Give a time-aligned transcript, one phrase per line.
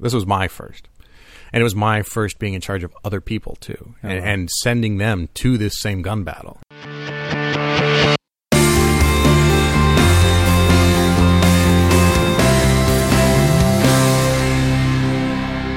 [0.00, 0.88] This was my first.
[1.52, 4.98] And it was my first being in charge of other people too, and, and sending
[4.98, 6.60] them to this same gun battle.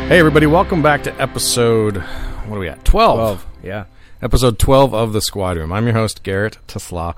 [0.08, 2.84] Hey, everybody, welcome back to episode, what are we at?
[2.84, 3.16] 12.
[3.18, 3.48] Twelve.
[3.64, 3.86] Yeah.
[4.22, 5.72] Episode 12 of The Squad Room.
[5.72, 7.16] I'm your host, Garrett Tesla.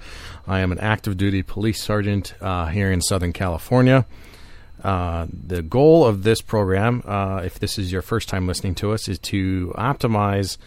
[0.47, 4.05] I am an active duty police sergeant uh, here in Southern California.
[4.83, 8.91] Uh, the goal of this program, uh, if this is your first time listening to
[8.91, 10.57] us, is to optimize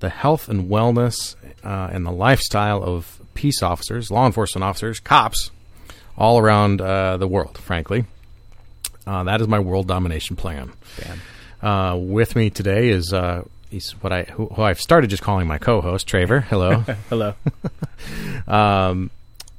[0.00, 5.50] the health and wellness uh, and the lifestyle of peace officers, law enforcement officers, cops,
[6.18, 8.04] all around uh, the world, frankly.
[9.06, 10.72] Uh, that is my world domination plan.
[11.60, 15.46] Uh, with me today is uh, he's what I who, who I've started just calling
[15.46, 16.42] my co-host, Traver.
[16.42, 16.84] Hello.
[17.08, 17.34] Hello.
[18.48, 19.10] um,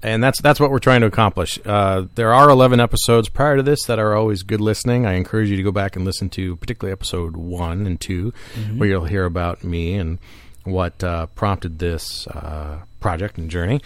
[0.04, 1.58] and that's that's what we're trying to accomplish.
[1.66, 5.06] Uh, there are 11 episodes prior to this that are always good listening.
[5.06, 8.34] I encourage you to go back and listen to particularly episode one and 2
[8.78, 10.20] where you'll hear about me and
[10.66, 13.82] what uh, prompted this uh, project and journey.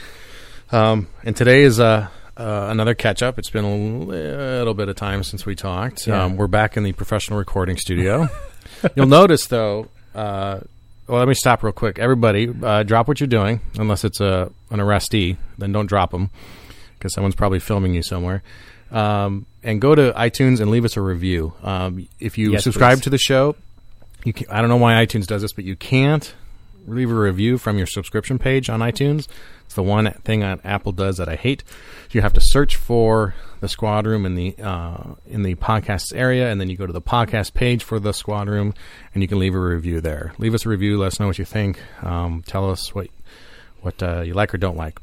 [0.71, 3.39] Um, and today is uh, uh, another catch up.
[3.39, 6.07] It's been a little bit of time since we talked.
[6.07, 6.23] Yeah.
[6.23, 8.27] Um, we're back in the professional recording studio.
[8.95, 9.87] You'll notice though.
[11.07, 11.99] Well, let me stop real quick.
[11.99, 15.37] Everybody, uh, drop what you're doing, unless it's a an arrestee.
[15.57, 16.29] Then don't drop them
[16.97, 18.43] because someone's probably filming you somewhere.
[18.91, 21.53] Um, and go to iTunes and leave us a review.
[21.63, 23.03] Um, if you Yes, subscribe please.
[23.03, 23.55] to the show,
[24.23, 26.33] you can, I don't know why iTunes does this, but you can't
[26.87, 29.27] leave a review from your subscription page on iTunes.
[29.67, 31.61] It's the one thing on Apple does that I hate.
[32.11, 36.49] You have to search for the Squad Room in the uh, in the podcasts area,
[36.49, 38.73] and then you go to the podcast page for the Squad Room,
[39.13, 40.33] and you can leave a review there.
[40.37, 40.97] Leave us a review.
[40.97, 41.81] Let us know what you think.
[42.01, 43.09] Um, tell us what
[43.81, 45.01] what uh, you like or don't like.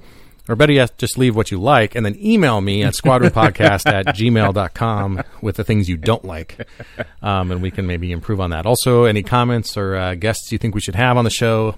[0.49, 4.07] Or better yet, just leave what you like and then email me at squadroompodcast at
[4.15, 6.67] gmail.com with the things you don't like.
[7.23, 8.67] Um, and we can maybe improve on that.
[8.67, 11.77] Also, any comments or uh, guests you think we should have on the show,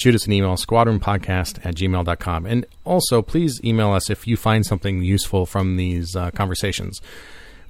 [0.00, 2.46] shoot us an email, squadroompodcast at gmail.com.
[2.46, 7.02] And also, please email us if you find something useful from these uh, conversations.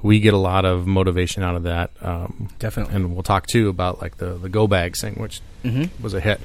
[0.00, 1.90] We get a lot of motivation out of that.
[2.00, 2.94] Um, Definitely.
[2.94, 5.40] and we'll talk too about like the, the go bag thing, which
[6.00, 6.40] was a hit.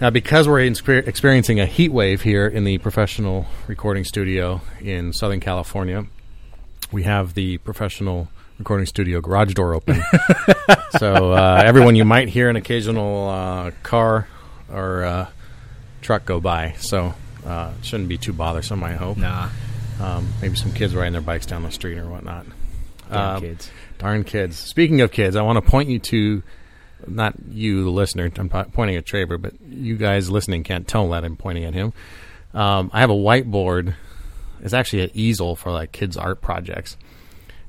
[0.00, 5.12] Now, because we're inspe- experiencing a heat wave here in the professional recording studio in
[5.12, 6.04] Southern California,
[6.92, 8.28] we have the professional
[8.58, 10.02] recording studio garage door open.
[10.98, 14.26] so, uh, everyone, you might hear an occasional uh, car
[14.72, 15.28] or uh,
[16.02, 16.72] truck go by.
[16.78, 19.16] So, uh, it shouldn't be too bothersome, I hope.
[19.18, 19.48] Nah.
[20.00, 22.46] Um, maybe some kids riding their bikes down the street or whatnot.
[23.10, 23.70] Damn Um, kids.
[23.98, 24.56] Darn kids.
[24.56, 26.42] Speaking of kids, I want to point you to
[27.06, 28.30] not you, the listener.
[28.36, 31.92] I'm pointing at Traver, but you guys listening can't tell that I'm pointing at him.
[32.52, 33.94] Um, I have a whiteboard.
[34.62, 36.96] It's actually an easel for like kids' art projects.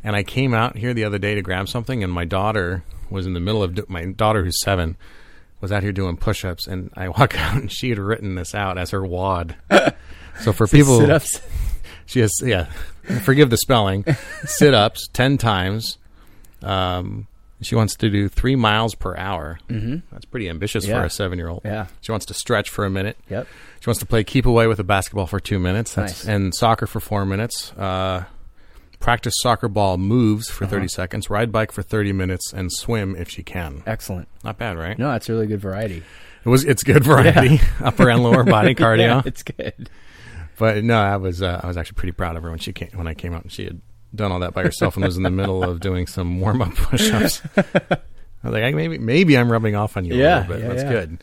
[0.03, 3.25] And I came out here the other day to grab something, and my daughter was
[3.25, 4.95] in the middle of do- my daughter, who's seven,
[5.61, 8.77] was out here doing push-ups, and I walk out and she had written this out
[8.77, 9.55] as her WOD.
[10.41, 11.41] so for people, Sit-ups.
[12.05, 12.65] she has, yeah,
[13.23, 14.05] forgive the spelling,
[14.45, 15.97] sit ups 10 times.
[16.61, 17.27] Um,
[17.61, 19.59] she wants to do three miles per hour.
[19.67, 19.97] Mm-hmm.
[20.11, 21.61] That's pretty ambitious for a seven year old.
[21.65, 21.87] Yeah.
[22.01, 23.17] She wants to stretch for a minute.
[23.29, 23.47] Yep.
[23.79, 25.95] She wants to play keep away with a basketball for two minutes.
[25.95, 26.35] That's, Nice.
[26.35, 27.71] And soccer for four minutes.
[27.73, 28.25] Uh,
[28.99, 30.71] practice soccer ball moves for Uh-huh.
[30.75, 31.29] 30 seconds.
[31.29, 32.53] Ride bike for 30 minutes.
[32.53, 33.83] And swim if she can.
[33.85, 34.27] Excellent.
[34.43, 34.97] Not bad, right?
[34.97, 36.03] No, it's really good variety.
[36.45, 36.63] It was.
[36.63, 38.99] It's good variety, upper and lower body cardio.
[38.99, 39.89] Yeah, it's good.
[40.57, 42.89] But no, I was uh, I was actually pretty proud of her when she came
[42.95, 43.81] when I came out and she had
[44.15, 46.73] done all that by herself and was in the middle of doing some warm up
[46.75, 47.41] push ups.
[47.57, 47.61] I
[48.43, 50.61] was like, I, maybe maybe I'm rubbing off on you a Yeah, little bit.
[50.63, 50.89] yeah, That's yeah.
[50.89, 51.19] good.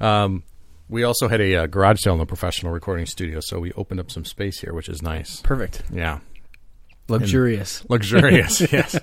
[0.00, 0.42] Um,
[0.88, 4.00] we also had a uh, garage sale in the professional recording studio, so we opened
[4.00, 5.40] up some space here, which is nice.
[5.42, 5.82] Perfect.
[5.92, 6.18] Yeah,
[7.08, 7.84] Luxurious.
[7.88, 8.60] luxurious.
[8.72, 8.98] yes.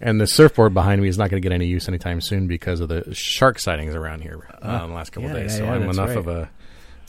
[0.00, 2.80] And the surfboard behind me is not going to get any use anytime soon because
[2.80, 5.52] of the shark sightings around here uh, in the last couple yeah, of days.
[5.52, 6.16] yeah, so yeah, I'm enough right.
[6.18, 6.50] of a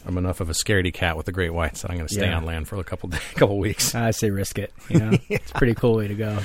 [0.05, 2.29] I'm enough of a scaredy cat with the great whites that I'm going to stay
[2.31, 3.93] on land for a couple days, couple weeks.
[3.95, 4.71] I say risk it.
[4.89, 6.37] You know, it's a pretty cool way to go.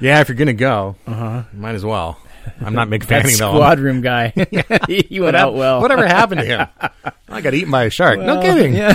[0.00, 1.42] yeah, if you're going to go, Uh huh.
[1.52, 2.18] might as well.
[2.62, 3.52] I'm not big fanning though.
[3.52, 4.32] squad room guy.
[4.88, 5.82] he went out well.
[5.82, 6.68] Whatever happened to him?
[7.28, 8.18] I got eaten by a shark.
[8.18, 8.74] no kidding.
[8.74, 8.94] Yeah,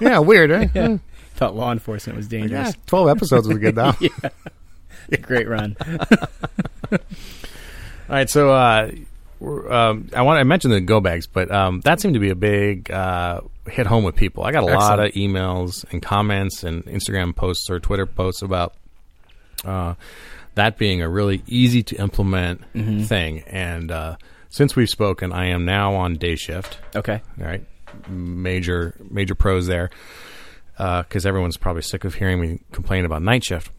[0.00, 0.18] Yeah.
[0.18, 1.00] weird, right?
[1.40, 2.74] Thought law enforcement was Yeah, dangerous.
[2.84, 3.92] twelve episodes was good though.
[5.22, 5.74] Great run.
[6.92, 6.98] All
[8.08, 8.90] right, so uh,
[9.40, 12.34] um, I want I mentioned the go bags, but um, that seemed to be a
[12.34, 13.40] big uh,
[13.70, 14.44] hit home with people.
[14.44, 18.74] I got a lot of emails and comments and Instagram posts or Twitter posts about
[19.64, 19.94] uh,
[20.56, 22.62] that being a really easy to implement
[23.06, 23.44] thing.
[23.46, 24.16] And uh,
[24.50, 26.76] since we've spoken, I am now on day shift.
[26.94, 27.22] Okay.
[27.40, 27.64] All right,
[28.08, 29.88] major major pros there
[31.02, 33.70] because everyone's probably sick of hearing me complain about night shift.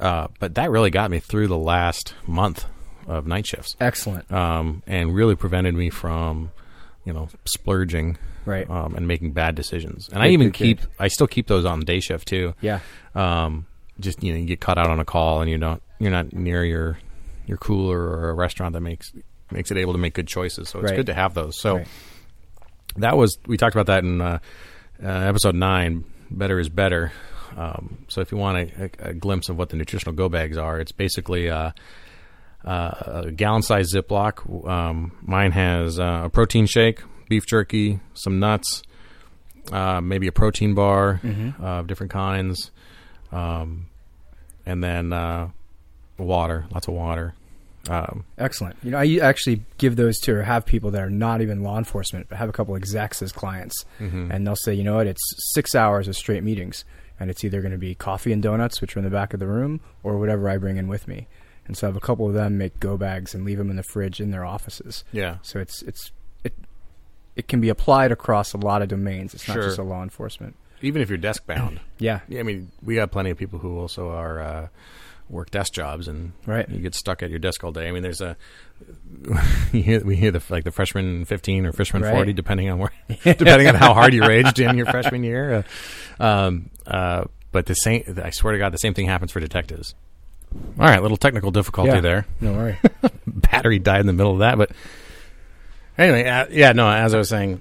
[0.00, 2.64] Uh, but that really got me through the last month
[3.06, 4.30] of night shifts, Excellent.
[4.32, 6.50] um, and really prevented me from,
[7.04, 8.68] you know, splurging Right.
[8.68, 10.08] um, and making bad decisions.
[10.12, 10.90] And I even good, keep, good.
[10.98, 12.54] I still keep those on day shift too.
[12.60, 12.80] yeah.
[13.14, 13.66] Um,
[14.00, 16.32] just you know, you get caught out on a call and you don't, you're not
[16.32, 16.98] near your
[17.46, 19.12] your cooler or a restaurant that makes
[19.50, 20.68] makes it able to make good choices.
[20.70, 20.96] So it's Right.
[20.96, 21.60] good to have those.
[21.60, 21.86] So Right.
[22.96, 24.38] that was we talked about that in uh,
[25.02, 26.04] uh, episode nine.
[26.32, 27.12] Better is better.
[27.56, 30.56] Um, so if you want a, a, a glimpse of what the nutritional go bags
[30.56, 31.72] are, it's basically uh,
[32.64, 34.66] uh, a gallon size Ziploc.
[34.68, 38.82] Um, mine has uh, a protein shake, beef jerky, some nuts,
[39.70, 41.62] uh, maybe a protein bar Mm-hmm.
[41.62, 42.70] uh, of different kinds,
[43.30, 43.86] um,
[44.64, 45.50] and then uh,
[46.18, 47.34] water, lots of water.
[47.90, 48.76] Um, Excellent.
[48.82, 51.78] You know, I actually give those to or have people that are not even law
[51.78, 55.22] enforcement, but have a couple execs as clients, and they'll say, you know what, it's
[55.54, 56.84] six hours of straight meetings,
[57.18, 59.40] and it's either going to be coffee and donuts, which are in the back of
[59.40, 61.26] the room, or whatever I bring in with me.
[61.66, 63.76] And so I have a couple of them make go bags and leave them in
[63.76, 65.04] the fridge in their offices.
[65.12, 66.10] yeah, So it's it's
[66.44, 66.52] it
[67.36, 69.32] it can be applied across a lot of domains.
[69.34, 69.62] It's not Sure.
[69.64, 70.54] just a law enforcement.
[70.82, 71.80] even if you're desk bound.
[71.98, 72.20] Yeah.
[72.28, 74.68] Yeah, I mean, we got plenty of people who also are uh,
[75.32, 76.68] work desk jobs, and Right.
[76.68, 77.88] you get stuck at your desk all day.
[77.88, 78.36] I mean, there's a
[79.72, 82.12] you hear, we hear the like the freshman 15 or freshman Right.
[82.14, 82.92] 40, depending on where,
[83.24, 85.64] depending on how hard you raged in your freshman year.
[86.20, 89.40] Uh, um, uh, but the same, I swear to God, the same thing happens for
[89.40, 89.94] detectives.
[90.78, 92.00] All right, little technical difficulty Yeah.
[92.00, 92.26] there.
[92.40, 92.78] No worry.
[93.26, 94.70] Battery died in the middle of that, but
[95.96, 96.88] anyway, uh, yeah, no.
[96.90, 97.60] As I was saying,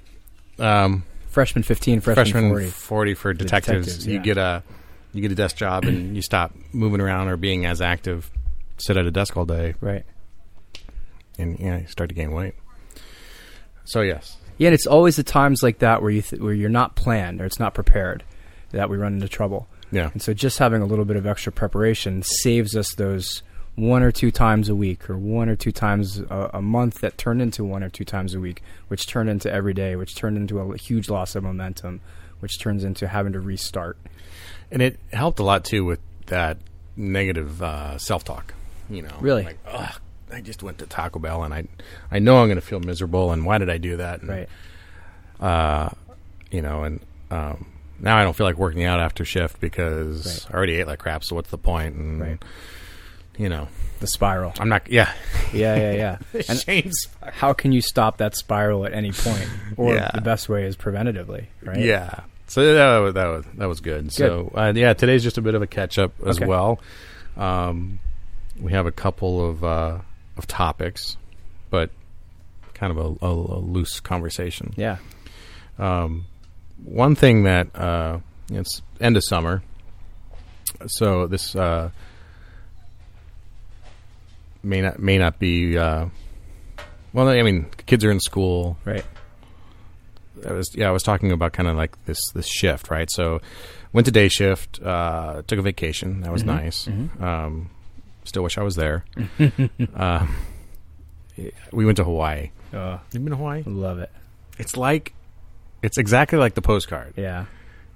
[0.59, 2.67] um, freshman fifteen, freshman, freshman 40.
[2.69, 4.63] 40 for detectives, detectives, you get a
[5.13, 8.29] you get a desk job and you stop moving around or being as active
[8.77, 10.05] sit at a desk all day Right.
[11.37, 12.53] and you, know, you start to gain weight
[13.85, 16.69] so yes Yeah, and it's always the times like that where you th- where you're
[16.69, 18.23] not planned or it's not prepared
[18.71, 19.67] that we run into trouble.
[19.91, 23.43] yeah And so just having a little bit of extra preparation saves us those
[23.75, 27.17] one or two times a week or one or two times a, a month that
[27.17, 30.35] turned into one or two times a week, which turned into every day, which turned
[30.37, 32.01] into a huge loss of momentum,
[32.41, 33.97] which turns into having to restart.
[34.71, 36.57] And it helped a lot too with that
[36.95, 38.53] negative uh, self-talk
[38.89, 39.43] you know Really?
[39.43, 39.93] like Ugh,
[40.31, 41.65] i just went to Taco Bell and i
[42.11, 44.49] i know i'm going to feel miserable and why did i do that and, Right.
[45.39, 45.89] uh
[46.51, 46.99] you know and
[47.31, 47.65] um
[47.99, 50.53] now i don't feel like working out after shift because Right.
[50.53, 51.95] i already ate like crap so what's the point?
[51.95, 52.43] and Right.
[53.37, 53.67] you know
[54.01, 54.53] The spiral.
[54.59, 55.11] i'm not yeah
[55.53, 56.17] Yeah, yeah, yeah.
[56.49, 59.47] and Shane's how can you stop that spiral at any point?
[59.77, 60.11] Or Yeah.
[60.13, 61.77] the best way is preventatively, right?
[61.79, 62.21] Yeah.
[62.51, 64.11] So that was, that was that was good.
[64.11, 66.45] So uh, yeah, today's just a bit of a catch up as Okay.
[66.45, 66.81] well.
[67.37, 67.99] Um,
[68.59, 69.99] we have a couple of uh,
[70.35, 71.15] of topics,
[71.69, 71.91] but
[72.73, 74.73] kind of a, a, a loose conversation.
[74.75, 74.97] Yeah.
[75.79, 76.25] Um,
[76.83, 78.19] one thing that uh,
[78.49, 79.63] it's end of summer,
[80.87, 81.91] so this uh,
[84.61, 85.77] may not may not be.
[85.77, 86.07] Uh,
[87.13, 88.77] well, I mean, kids are in school.
[88.83, 89.05] Right.
[90.47, 93.09] I was yeah, I was talking about kind of like this this shift, right?
[93.11, 93.39] So
[93.93, 96.21] went to day shift, uh, took a vacation.
[96.21, 96.87] That was nice.
[97.19, 97.69] Um,
[98.23, 99.03] still wish I was there.
[99.95, 100.27] uh,
[101.71, 102.51] we went to Hawaii.
[102.73, 103.63] Uh, You've been to Hawaii?
[103.65, 104.11] love it.
[104.57, 105.13] It's like
[105.81, 107.13] it's exactly like the postcard.
[107.17, 107.45] Yeah.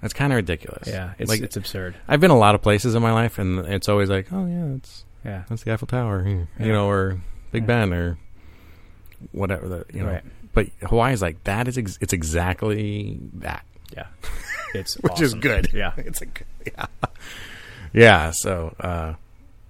[0.01, 0.87] That's kind of ridiculous.
[0.87, 1.13] Yeah.
[1.17, 1.95] It's like it's absurd.
[2.07, 4.75] I've been a lot of places in my life, and it's always like, oh yeah,
[4.75, 5.43] it's Yeah.
[5.49, 6.67] that's the Eiffel Tower, you Yeah.
[6.73, 7.19] know, or
[7.51, 7.67] Big Yeah.
[7.67, 8.17] Ben, or
[9.31, 9.67] whatever.
[9.67, 10.23] The, you know, Right.
[10.55, 11.67] But Hawaii is like that.
[11.67, 13.63] Is ex- it's exactly that.
[13.95, 14.07] Yeah.
[14.73, 15.69] It's which is good.
[15.73, 15.93] Yeah.
[15.97, 16.85] it's a good, yeah,
[17.93, 18.31] yeah.
[18.31, 19.13] So, uh,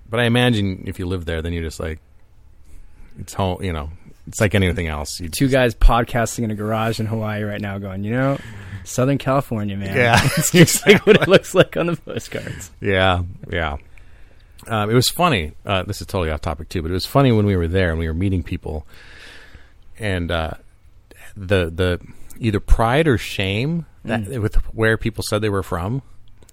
[0.09, 1.99] but I imagine if you live there, then you're just like,
[3.19, 3.61] it's home.
[3.61, 3.91] You know,
[4.25, 5.19] it's like anything else.
[5.19, 8.39] You Two guys podcasting in a garage in Hawaii right now going, you know,
[8.83, 9.95] Southern California, man.
[9.95, 12.71] yeah, it's just like what it looks like on the postcards.
[12.81, 13.77] yeah, yeah.
[14.67, 15.51] Um, it was funny.
[15.65, 17.91] Uh, this is totally off topic too, but it was funny when we were there
[17.91, 18.87] and we were meeting people,
[19.99, 20.53] and uh,
[21.37, 21.99] the the
[22.39, 24.41] either pride or shame that Mm.
[24.41, 26.01] with where people said they were from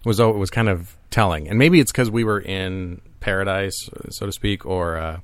[0.04, 3.88] was oh, it was kind of telling, and maybe it's because we were in paradise,
[4.10, 5.20] so to speak, or uh,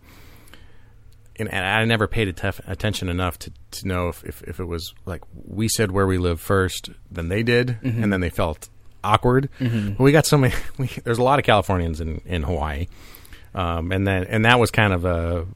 [1.37, 4.93] and, and I never paid attention enough to, to know if, if, if it was
[5.07, 8.69] like we said where we live first, then they did, and then they felt
[9.05, 9.49] awkward.
[9.59, 10.55] But we got so many.
[10.79, 12.87] We, there's a lot of Californians in in Hawaii,
[13.55, 15.47] um, and then and that was kind of a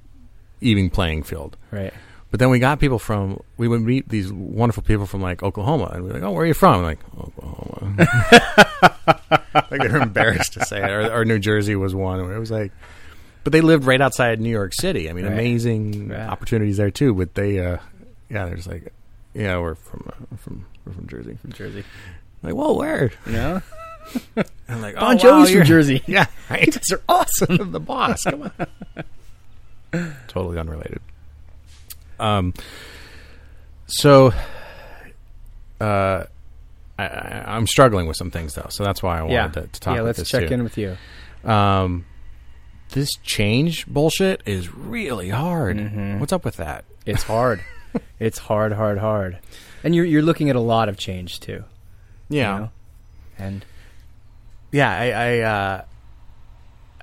[0.61, 1.57] even playing field.
[1.71, 1.93] Right.
[2.33, 5.91] But then we got people from we would meet these wonderful people from like Oklahoma,
[5.93, 8.09] and we're like, "Oh, where are you from?" I'm like Oklahoma.
[9.71, 10.91] like they were embarrassed to say it.
[10.91, 12.23] Or, or New Jersey was one.
[12.25, 12.73] Where it was like,
[13.45, 15.11] but they lived right outside New York City.
[15.11, 15.35] I mean, Right.
[15.35, 16.29] amazing Yeah.
[16.31, 17.13] opportunities there too.
[17.15, 17.77] But they, uh,
[18.31, 18.93] yeah, they're just like,
[19.35, 21.37] yeah, we're from uh, from we're from Jersey.
[21.41, 21.85] From Jersey.
[22.43, 23.13] Like, well, where?
[23.27, 23.63] You know?
[24.71, 26.03] I'm like, Bon oh, wow, Jovi's from you're- Jersey.
[26.07, 26.65] Yeah, right.
[26.73, 27.73] These are awesome.
[27.73, 28.25] the boss.
[28.25, 28.51] Come
[29.93, 30.15] on.
[30.29, 31.01] totally unrelated.
[32.19, 32.55] Um.
[33.87, 34.33] So,
[35.81, 36.25] uh,
[36.99, 39.67] I, I, I'm struggling with some things though, so that's why I wanted yeah, to,
[39.67, 39.97] to talk.
[39.97, 40.03] yeah.
[40.03, 40.55] Let's this check too.
[40.55, 40.97] in with you.
[41.45, 42.07] Um,
[42.91, 45.77] this change bullshit is really hard.
[45.77, 46.21] Mm-hmm.
[46.21, 46.85] What's up with that?
[47.05, 47.63] It's hard.
[48.19, 49.39] it's hard, hard, hard.
[49.85, 51.65] And you're you're looking at a lot of change too.
[52.29, 52.71] you Yeah, know?
[53.39, 53.65] And
[54.71, 54.91] yeah.
[54.91, 55.85] I, I uh,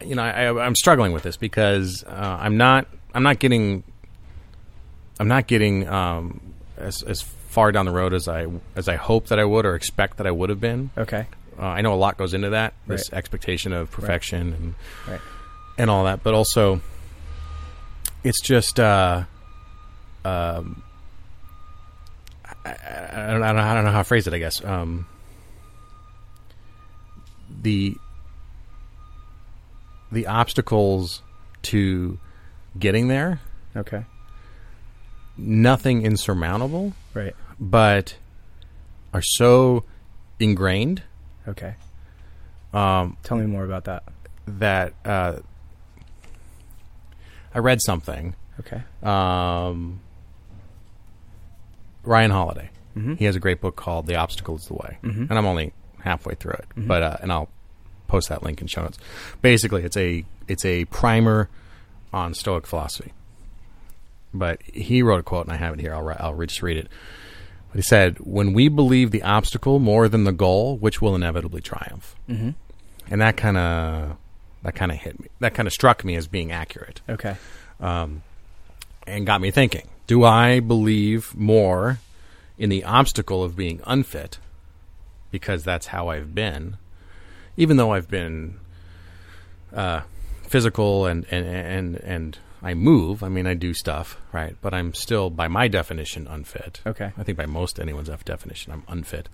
[0.06, 3.84] you know, I, I'm struggling with this because uh, I'm not, I'm not getting,
[5.20, 6.40] I'm not getting um,
[6.78, 9.76] as as far down the road as I as I hope that I would or
[9.76, 10.92] expect that I would have been.
[10.98, 11.26] okay,
[11.60, 13.18] Uh, I know a lot goes into that, this Right.
[13.18, 14.76] expectation of perfection and
[15.08, 15.22] right.
[15.78, 16.80] and all that, but also
[18.24, 19.24] it's just uh,
[20.26, 20.84] um,
[22.66, 24.34] I, I, I, don't, I don't I don't know how to phrase it.
[24.34, 25.06] I guess um,
[27.62, 27.96] the
[30.12, 31.22] the obstacles
[31.64, 32.18] to
[32.78, 33.40] getting there,
[33.76, 34.04] Okay.
[35.39, 37.36] Nothing insurmountable, Right.
[37.60, 38.15] but
[39.13, 39.84] are so
[40.39, 41.03] ingrained
[41.48, 41.75] Okay.
[42.74, 44.03] um, Tell me more about that.
[44.48, 45.38] that uh,
[47.53, 48.36] I read something.
[48.60, 48.81] Okay.
[49.03, 50.01] Um,
[52.03, 52.69] Ryan Holiday.
[52.96, 53.17] Mhm.
[53.17, 55.29] He has a great book called "The Obstacle Is the Way," Mhm.
[55.29, 56.65] and I'm only halfway through it.
[56.75, 56.88] Mhm.
[56.88, 57.50] But uh, and I'll
[58.08, 58.98] post that link in show notes.
[59.41, 61.50] Basically, it's a it's a primer
[62.13, 63.13] on Stoic philosophy.
[64.34, 65.94] But he wrote a quote, and I have it here.
[65.96, 66.88] I'll I'll re- just read it.
[67.72, 71.62] But he said, "When we believe the obstacle more than the goal, which will inevitably
[71.62, 72.50] triumph." Mm-hmm.
[73.12, 74.18] and that kind of
[74.64, 75.28] that kind of hit me.
[75.40, 77.38] That kind of struck me as being accurate, Okay.
[77.80, 78.22] um,
[79.08, 82.00] and got me thinking: Do I believe more
[82.58, 84.38] in the obstacle of being unfit
[85.32, 86.78] because that's how I've been,
[87.58, 88.60] even though I've been
[89.74, 90.02] uh,
[90.48, 93.24] physical and and and and I move.
[93.24, 94.56] I mean, I do stuff, right?
[94.62, 96.82] But I'm still, by my definition, unfit.
[96.86, 97.12] Okay.
[97.18, 99.30] I think by most anyone's definition, I'm unfit.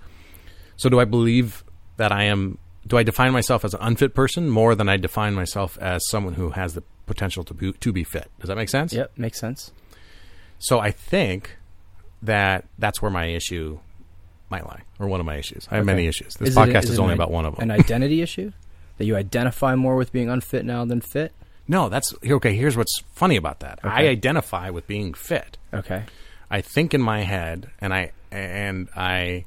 [0.77, 1.63] So do I believe
[1.97, 2.57] that I am?
[2.85, 6.35] Do I define myself as an unfit person more than I define myself as someone
[6.35, 8.29] who has the potential to be, to be fit?
[8.39, 8.93] Does that make sense?
[8.93, 9.17] Yep.
[9.17, 9.71] Makes sense.
[10.59, 11.57] So I think
[12.21, 13.79] that that's where my issue
[14.51, 15.67] might lie, or one of my issues.
[15.71, 15.93] I have Okay.
[15.95, 16.35] many issues.
[16.35, 17.63] This Is podcast is is, it only about one of them.
[17.63, 18.51] An identity issue
[18.97, 21.33] that you identify more with being unfit now than fit.
[21.67, 22.55] No, that's okay.
[22.55, 23.79] Here's what's funny about that.
[23.83, 25.57] I identify with being fit.
[25.73, 26.03] Okay.
[26.49, 29.45] I think in my head, and I and I,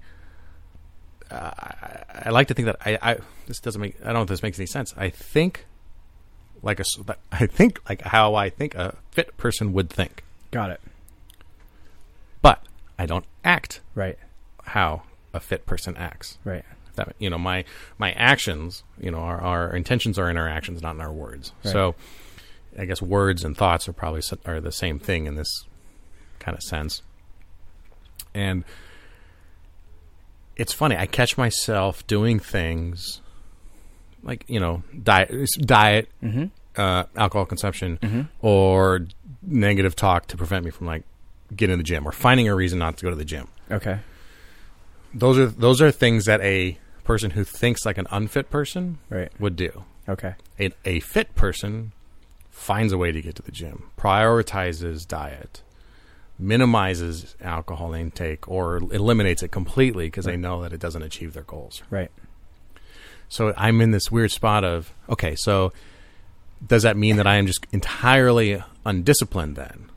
[1.31, 3.17] uh, I, I like to think that I, I.
[3.47, 3.97] This doesn't make.
[4.03, 4.93] I don't know if this makes any sense.
[4.97, 5.67] I think
[6.63, 6.85] like a.
[7.33, 10.81] I think like how I think a fit person would think, Got it.
[12.43, 12.63] but
[12.99, 14.19] I don't act Right.
[14.65, 16.39] how a fit person acts.
[16.45, 16.65] Right.
[16.99, 17.65] That you know, my
[17.99, 21.53] my actions, you know, our, our intentions are in our actions, not in our words.
[21.65, 21.73] Right.
[21.73, 21.95] So,
[22.79, 25.65] I guess words and thoughts are probably are the same thing in this
[26.39, 27.03] kind of sense.
[28.35, 28.65] And
[30.57, 30.97] it's funny.
[30.97, 33.21] I catch myself doing things
[34.23, 36.45] like you know diet, diet, Mm-hmm.
[36.81, 38.29] uh, alcohol consumption, Mhm.
[38.43, 39.07] or
[39.43, 41.05] negative talk to prevent me from like
[41.55, 44.01] getting to the gym or finding a reason not to go to the gym Okay.
[45.15, 46.77] those are those are things that a
[47.09, 49.33] person who thinks like an unfit person Right.
[49.41, 49.85] would do.
[50.09, 50.35] Okay.
[50.61, 51.91] A, a fit person
[52.51, 55.63] finds a way to get to the gym, prioritizes diet,
[56.39, 61.43] minimizes alcohol intake, or eliminates it completely because they know that it doesn't achieve their
[61.43, 61.83] goals.
[61.91, 62.11] Right.
[63.29, 65.73] So I'm in this weird spot of okay, so
[66.67, 69.91] does that mean that I am just entirely undisciplined then?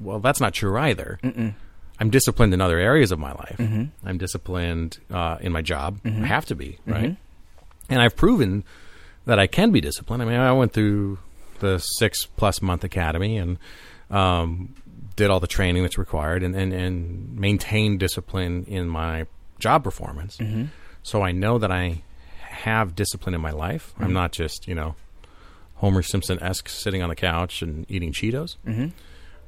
[0.00, 1.18] Well, that's not true either.
[1.22, 1.54] Mm-mm.
[1.98, 3.56] I'm disciplined in other areas of my life.
[3.58, 3.90] Mhm.
[4.04, 6.00] I'm disciplined uh, in my job.
[6.02, 6.22] Mhm.
[6.24, 7.10] I have to be, right?
[7.12, 7.16] Mhm.
[7.88, 8.64] And I've proven
[9.24, 10.22] that I can be disciplined.
[10.22, 11.18] I mean, I went through
[11.60, 13.58] the six plus month academy and
[14.10, 14.74] um,
[15.16, 19.26] did all the training that's required and, and, and maintained discipline in my
[19.58, 20.36] job performance.
[20.36, 20.68] Mhm.
[21.02, 22.02] So I know that I
[22.40, 23.94] have discipline in my life.
[23.98, 24.12] I'm Mhm.
[24.12, 24.94] not just, you know,
[25.76, 28.56] Homer Simpson esque sitting on the couch and eating Cheetos.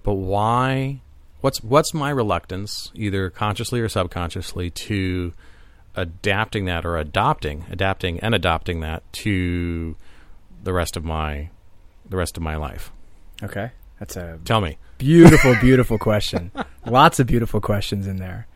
[0.03, 1.01] But why?
[1.41, 5.33] What's what's my reluctance, either consciously or subconsciously, to
[5.95, 9.97] adapting that or adopting, adapting and adopting that to
[10.63, 11.51] the rest of my
[12.09, 12.91] the rest of my life?
[13.43, 13.71] Okay.
[13.99, 14.79] That's a Tell me.
[14.99, 16.53] beautiful, beautiful question.
[16.87, 18.47] Lots of beautiful questions in there.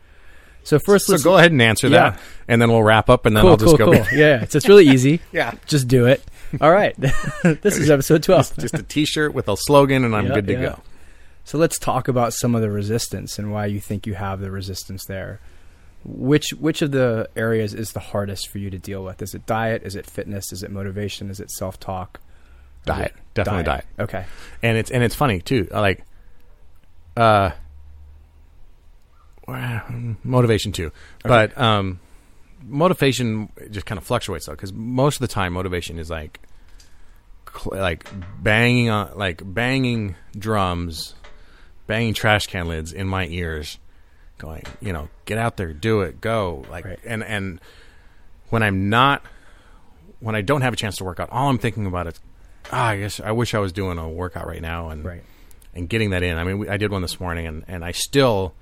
[0.63, 2.11] So first, So let's go ahead and answer Yeah.
[2.11, 3.91] that, and then we'll wrap up, and then cool, I'll just cool, go.
[4.05, 4.05] cool.
[4.17, 5.19] Yeah, it's, it's really easy.
[5.33, 6.23] Yeah, Just do it.
[6.61, 6.95] All right.
[7.43, 8.55] this is episode twelve.
[8.57, 10.61] just a T-shirt with a slogan, and I'm Yeah, good to yeah.
[10.61, 10.79] go.
[11.43, 14.51] So let's talk about some of the resistance and why you think you have the
[14.51, 15.39] resistance there.
[16.05, 19.21] Which which of the areas is the hardest for you to deal with?
[19.21, 19.83] Is it diet?
[19.83, 20.51] Is it fitness?
[20.51, 21.29] Is it motivation?
[21.29, 22.19] Is it self talk?
[22.85, 23.85] Diet, definitely diet.
[23.97, 24.25] Okay.
[24.61, 25.69] and it's and it's funny too.
[25.71, 26.03] Like,
[27.15, 27.51] uh,
[30.23, 30.91] motivation too,
[31.23, 31.99] but um,
[32.65, 36.41] motivation just kind of fluctuates though, because most of the time motivation is like,
[37.53, 38.09] cl- like
[38.41, 41.15] banging on, like banging drums,
[41.87, 43.77] banging trash can lids in my ears,
[44.37, 46.99] going, you know, get out there, do it, go, like, Right.
[47.05, 47.59] and and
[48.49, 49.23] when I'm not,
[50.19, 52.19] when I don't have a chance to work out, all I'm thinking about is,
[52.71, 55.23] ah, I guess I wish I was doing a workout right now, and Right.
[55.73, 56.37] and getting that in.
[56.37, 58.53] I mean, I did one this morning, and, and I still,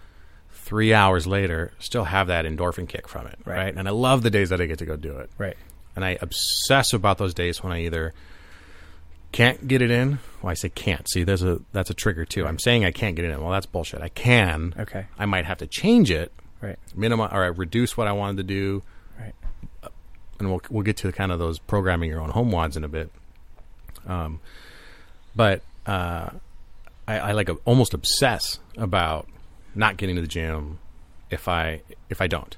[0.52, 3.58] three hours later, still have that endorphin kick from it, Right.
[3.58, 3.76] right.
[3.76, 5.58] And I love the days that I get to go do it, Right.
[5.96, 8.14] and I obsess about those days when I either
[9.32, 10.20] can't get it in.
[10.42, 11.08] Well, I say can't.
[11.10, 12.46] See, there's a that's a trigger too.
[12.46, 13.42] I'm saying I can't get it in.
[13.42, 14.02] Well, that's bullshit.
[14.02, 14.74] I can.
[14.80, 15.06] Okay.
[15.18, 16.78] I might have to change it, Right.
[16.96, 18.84] minimize or reduce what I wanted to do,
[19.20, 19.34] Right.
[20.40, 22.88] and we'll we'll get to kind of those programming your own home WODs in a
[22.90, 23.12] bit.
[24.08, 24.40] Um,
[25.36, 26.30] but uh,
[27.08, 29.28] I, I like almost obsess about
[29.76, 30.80] not getting to the gym
[31.30, 32.58] if I if I don't.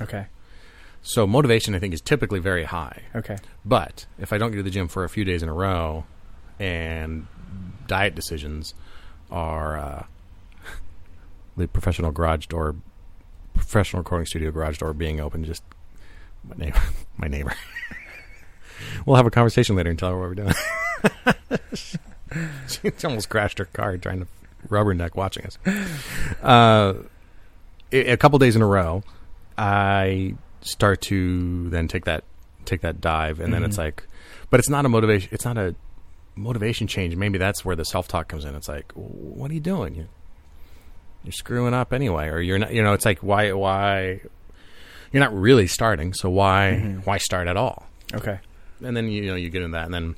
[0.00, 0.26] Okay.
[1.06, 3.02] So motivation, I think, is typically very high.
[3.14, 3.36] Okay.
[3.62, 6.04] But if I don't get to the gym for a few days in a row,
[6.58, 7.26] and
[7.86, 8.74] diet decisions
[9.30, 10.02] are uh,
[11.56, 12.76] the professional garage door,
[13.54, 15.62] professional recording studio garage door being open, just
[16.48, 16.80] my neighbor,
[17.16, 17.54] my neighbor.
[19.06, 20.54] we'll have a conversation later and tell her what we're doing.
[22.68, 24.26] she almost crashed her car trying to
[24.68, 25.58] rubberneck watching us.
[26.42, 26.94] Uh,
[27.92, 29.02] a a couple days in a row,
[29.56, 32.24] I start to then take that
[32.64, 34.06] take that dive, and then it's like,
[34.50, 35.28] but it's not a motivation.
[35.32, 35.74] It's not a
[36.36, 37.16] motivation change.
[37.16, 38.54] Maybe that's where the self talk comes in.
[38.54, 39.94] It's like, what are you doing?
[39.94, 40.08] You
[41.24, 42.72] you're screwing up anyway, or you're not.
[42.72, 44.20] You know, it's like why why
[45.12, 46.12] you're not really starting.
[46.12, 47.00] So why mm-hmm.
[47.00, 47.86] why start at all?
[48.12, 48.38] Okay.
[48.82, 50.16] And then you know you get in that, and then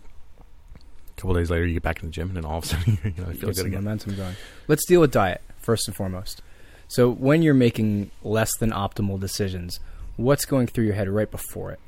[0.77, 2.67] a couple days later you get back in the gym, and then all of a
[2.67, 3.85] sudden you know, you feel good again.
[3.85, 4.35] momentum going.
[4.69, 6.43] Let's deal with diet first and foremost.
[6.89, 9.81] So when you're making less than optimal decisions,
[10.17, 11.81] what's going through your head right before it?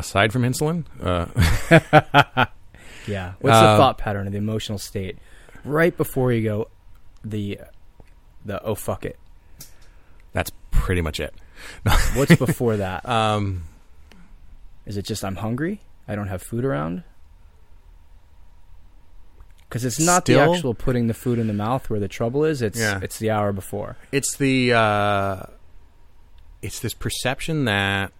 [0.00, 1.26] Aside from insulin, uh,
[3.06, 3.32] Yeah.
[3.40, 5.18] What's the Uh, thought pattern or the emotional state
[5.64, 6.68] right before you go
[7.24, 7.60] the
[8.44, 9.18] the oh fuck it?
[10.32, 11.34] that's pretty much it.
[12.14, 13.06] What's before that?
[13.08, 13.64] Um,
[14.86, 15.80] Is it just I'm hungry?
[16.08, 17.02] I don't have food around?
[19.68, 22.62] Because it's not the actual putting the food in the mouth where the trouble is.
[22.62, 23.00] It's Yeah.
[23.02, 23.96] it's the hour before.
[24.12, 25.42] it's the uh,
[26.62, 28.12] it's this perception that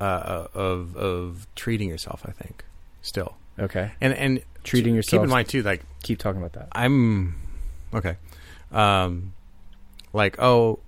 [0.00, 2.22] uh, of of treating yourself.
[2.26, 2.64] I think
[3.02, 3.92] still, Okay.
[4.00, 5.20] and and Treating yourself.
[5.20, 6.68] keep in mind too, like Keep talking about that.
[6.72, 7.34] I'm
[7.94, 8.16] okay.
[8.72, 9.32] Um,
[10.12, 10.80] like oh,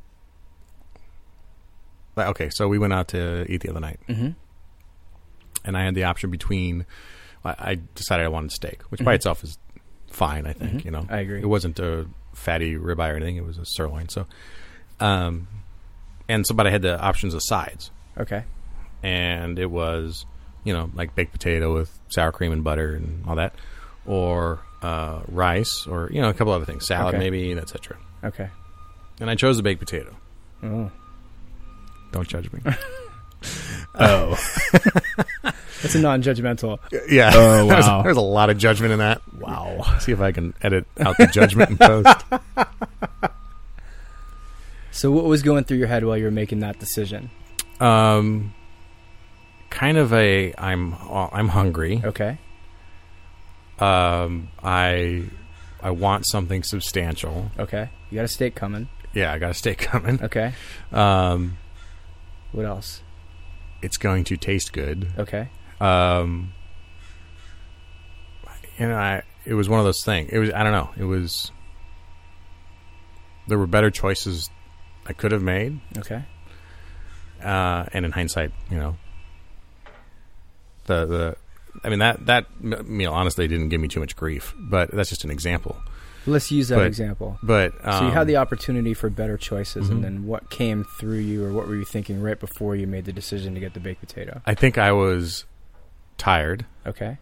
[2.16, 2.50] like, okay.
[2.50, 4.30] So we went out to eat the other night, Mm-hmm.
[5.64, 6.86] and I had the option between.
[7.44, 9.16] I, I decided I wanted steak, which by Mhm.
[9.16, 9.58] itself is
[10.10, 10.46] fine.
[10.46, 10.84] I think Mhm.
[10.84, 11.06] you know.
[11.08, 11.40] I agree.
[11.40, 13.36] It wasn't a fatty ribeye or anything.
[13.36, 14.08] It was a sirloin.
[14.10, 14.26] So,
[15.00, 15.48] um,
[16.28, 18.44] and so, but I had the options of sides, Okay.
[19.02, 20.26] And it was,
[20.64, 23.54] you know, like baked potato with sour cream and butter and all that,
[24.06, 27.18] or uh, rice, or you know, a couple other things, salad Okay.
[27.30, 27.96] maybe, etc.
[28.24, 28.48] Okay.
[29.20, 30.14] And I chose the baked potato.
[30.62, 30.90] Oh.
[32.12, 32.60] Don't judge me.
[33.94, 34.30] Oh.
[35.82, 36.78] That's a non-judgmental.
[37.10, 37.32] yeah.
[37.34, 38.02] Oh, there's, wow.
[38.02, 39.20] there's a lot of judgment in that.
[39.34, 39.82] Wow.
[39.98, 42.24] See if I can edit out the judgment in post.
[44.92, 47.30] So what was going through your head while you were making that decision?
[47.80, 48.54] Um,
[49.72, 52.00] kind of a I'm I'm hungry.
[52.04, 52.38] Okay.
[53.78, 55.24] Um, I
[55.82, 57.50] I want something substantial.
[57.58, 57.88] Okay.
[58.10, 58.88] You got a steak coming.
[59.14, 60.22] Yeah, I got a steak coming.
[60.22, 60.52] Okay.
[60.92, 61.58] Um,
[62.52, 63.02] What else?
[63.82, 65.08] it's going to taste good.
[65.18, 65.48] Okay.
[65.80, 66.52] Um,
[68.78, 70.30] you know, I it was one of those things.
[70.32, 70.90] It was I don't know.
[70.96, 71.50] It was
[73.48, 74.48] there were better choices
[75.04, 76.22] I could have made, Okay.
[77.42, 78.96] uh, and in hindsight, you know,
[80.86, 81.36] the the
[81.84, 85.24] I mean that that meal honestly didn't give me too much grief, but that's just
[85.24, 85.76] an example.
[86.24, 87.36] Let's use that But, example.
[87.42, 89.90] But um, So you had the opportunity for better choices, Mhm.
[89.90, 93.06] and then what came through you, or what were you thinking right before you made
[93.06, 94.40] the decision to get the baked potato?
[94.46, 95.46] I think I was
[96.18, 96.64] tired.
[96.86, 97.18] Okay.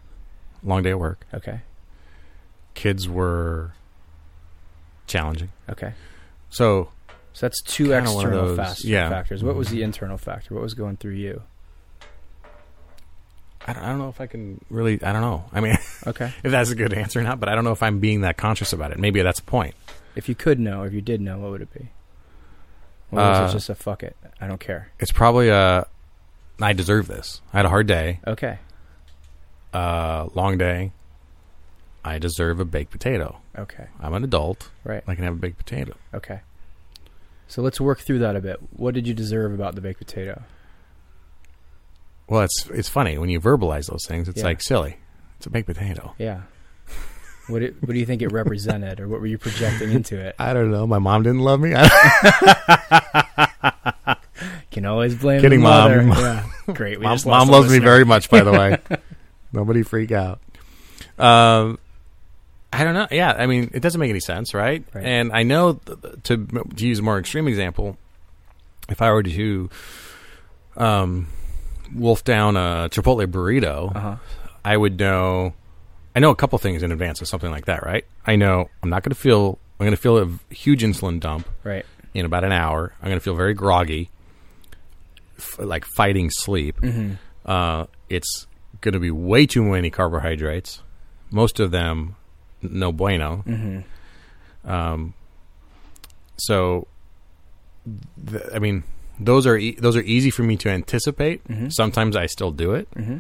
[0.62, 1.26] Long day at work.
[1.32, 1.60] Okay.
[2.74, 3.72] Kids were
[5.06, 5.50] challenging.
[5.68, 5.94] Okay.
[6.50, 6.90] So
[7.32, 9.08] So that's two Kinda one of external those- yeah.
[9.08, 9.42] factors.
[9.42, 10.52] What was the internal factor?
[10.52, 11.42] What was going through you?
[13.70, 15.02] I don't, I don't know if I can really.
[15.02, 15.44] I don't know.
[15.52, 16.32] I mean, Okay.
[16.44, 18.36] if that's a good answer or not, but I don't know if I'm being that
[18.36, 18.98] conscious about it.
[18.98, 19.74] Maybe that's the point.
[20.16, 21.88] If you could know, if you did know, what would it be?
[23.12, 24.16] Or was Uh, it just a fuck it?
[24.40, 24.90] I don't care.
[24.98, 25.86] It's probably a.
[26.60, 27.40] I deserve this.
[27.52, 28.58] I had a hard day, Okay.
[29.72, 30.92] uh, long day.
[32.04, 33.38] I deserve a baked potato.
[33.58, 33.86] Okay.
[34.00, 34.70] I'm an adult.
[34.84, 35.02] Right.
[35.06, 35.94] I can have a baked potato.
[36.14, 36.40] Okay.
[37.46, 38.58] So let's work through that a bit.
[38.76, 40.42] What did you deserve about the baked potato?
[42.30, 44.28] Well, it's it's funny when you verbalize those things.
[44.28, 44.44] It's Yeah.
[44.44, 44.96] like silly.
[45.36, 46.14] It's a baked potato.
[46.18, 46.42] Yeah.
[47.48, 50.36] What it, what do you think it represented, or what were you projecting into it?
[50.38, 50.86] I don't know.
[50.86, 51.72] My mom didn't love me.
[51.76, 51.88] I,
[54.70, 55.60] Can always blame Kidding.
[55.60, 55.90] Mom.
[56.12, 56.46] Yeah.
[56.72, 57.00] Great.
[57.00, 58.78] We mom mom loves me very much, by the way.
[59.52, 60.40] Nobody freak out.
[61.18, 61.78] Um,
[62.72, 63.08] I don't know.
[63.10, 64.84] Yeah, I mean, it doesn't make any sense, right?
[64.94, 65.04] Right.
[65.04, 67.96] And I know th- to to use a more extreme example,
[68.88, 69.68] if I were to
[70.76, 71.26] um,
[71.94, 74.16] wolf down a Chipotle burrito, Uh-huh.
[74.64, 75.54] I would know.
[76.14, 78.04] I know a couple things in advance of something like that, right?
[78.26, 79.58] I know I'm not going to feel.
[79.78, 81.86] I'm going to feel a huge insulin dump Right.
[82.12, 82.92] in about an hour.
[83.00, 84.10] I'm going to feel very groggy,
[85.38, 86.78] f- like fighting sleep.
[86.80, 87.14] Mm-hmm.
[87.46, 88.46] Uh, it's
[88.82, 90.82] going to be way too many carbohydrates.
[91.30, 92.16] Most of them,
[92.60, 93.42] no bueno.
[93.46, 94.70] Mm-hmm.
[94.70, 95.14] Um,
[96.36, 96.86] so,
[98.30, 98.82] th- I mean,
[99.20, 101.46] those are e- those are easy for me to anticipate.
[101.46, 101.72] Mhm.
[101.72, 103.18] Sometimes I still do it, Mm-hmm.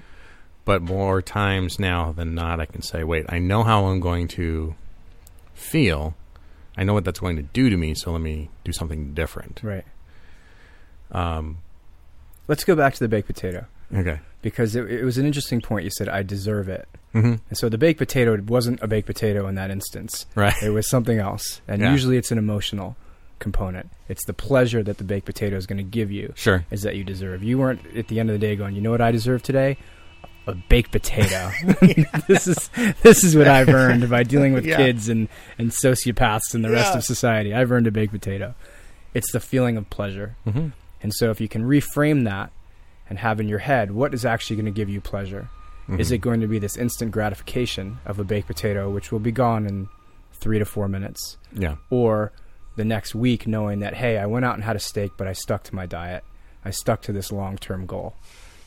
[0.64, 4.26] but more times now than not, I can say, "Wait, I know how I'm going
[4.28, 4.74] to
[5.54, 6.14] feel.
[6.76, 7.94] I know what that's going to do to me.
[7.94, 9.84] So let me do something different." Right.
[11.12, 11.58] Um,
[12.48, 14.18] Let's go back to the baked potato okay.
[14.42, 15.84] because it, it was an interesting point.
[15.84, 19.46] You said I deserve it, hmm and so the baked potato wasn't a baked potato
[19.46, 20.26] in that instance.
[20.34, 20.54] Right.
[20.62, 21.92] It was something else, and Yeah.
[21.92, 22.96] usually it's an emotional
[23.40, 23.90] component.
[24.08, 26.64] It's the pleasure that the baked potato is going to give you Sure.
[26.70, 27.42] is that you deserve.
[27.42, 29.76] You weren't at the end of the day going, you know what I deserve today?
[30.46, 31.50] A baked potato.
[32.28, 32.70] this is
[33.02, 34.76] this is what I've earned by dealing with Yeah.
[34.76, 37.52] kids and, and sociopaths and the rest of society.
[37.54, 38.54] I've earned a baked potato.
[39.14, 40.36] It's the feeling of pleasure.
[40.44, 40.68] hmm
[41.02, 42.52] And so if you can reframe that
[43.08, 45.48] and have in your head what is actually going to give you pleasure.
[45.98, 49.32] Is it going to be this instant gratification of a baked potato, which will be
[49.32, 49.88] gone in
[50.34, 51.36] three to four minutes?
[51.52, 51.76] Yeah.
[51.90, 52.30] or
[52.80, 55.34] the next week knowing that hey i went out and had a steak but i
[55.34, 56.24] stuck to my diet
[56.64, 58.14] i stuck to this long-term goal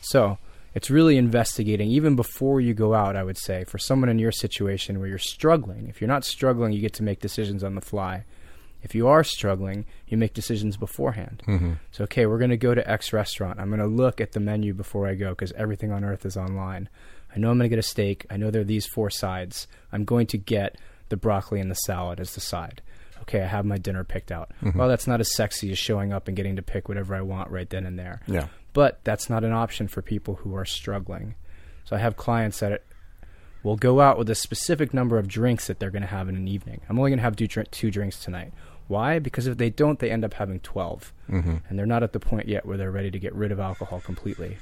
[0.00, 0.38] so
[0.74, 4.32] it's really investigating even before you go out i would say for someone in your
[4.32, 7.80] situation where you're struggling if you're not struggling you get to make decisions on the
[7.80, 8.24] fly
[8.82, 12.74] if you are struggling you make decisions beforehand hmm so, okay, we're going to go
[12.74, 13.60] to X restaurant.
[13.60, 16.36] I'm going to look at the menu before I go because everything on earth is
[16.36, 16.88] online.
[17.34, 18.26] I know I'm going to get a steak.
[18.30, 19.68] I know there are these four sides.
[19.92, 20.76] I'm going to get
[21.08, 22.82] the broccoli and the salad as the side.
[23.22, 24.50] Okay, I have my dinner picked out.
[24.62, 24.74] Mhm.
[24.76, 27.50] Well, that's not as sexy as showing up and getting to pick whatever I want
[27.50, 28.20] right then and there.
[28.26, 28.48] Yeah.
[28.72, 31.34] But that's not an option for people who are struggling.
[31.84, 32.82] So I have clients that
[33.62, 36.36] will go out with a specific number of drinks that they're going to have in
[36.36, 36.80] an evening.
[36.88, 38.52] I'm only going to have two, drink, two drinks tonight.
[38.88, 39.18] Why?
[39.18, 42.20] Because if they don't, they end up having 12 hmm and they're not at the
[42.20, 44.58] point yet where they're ready to get rid of alcohol completely.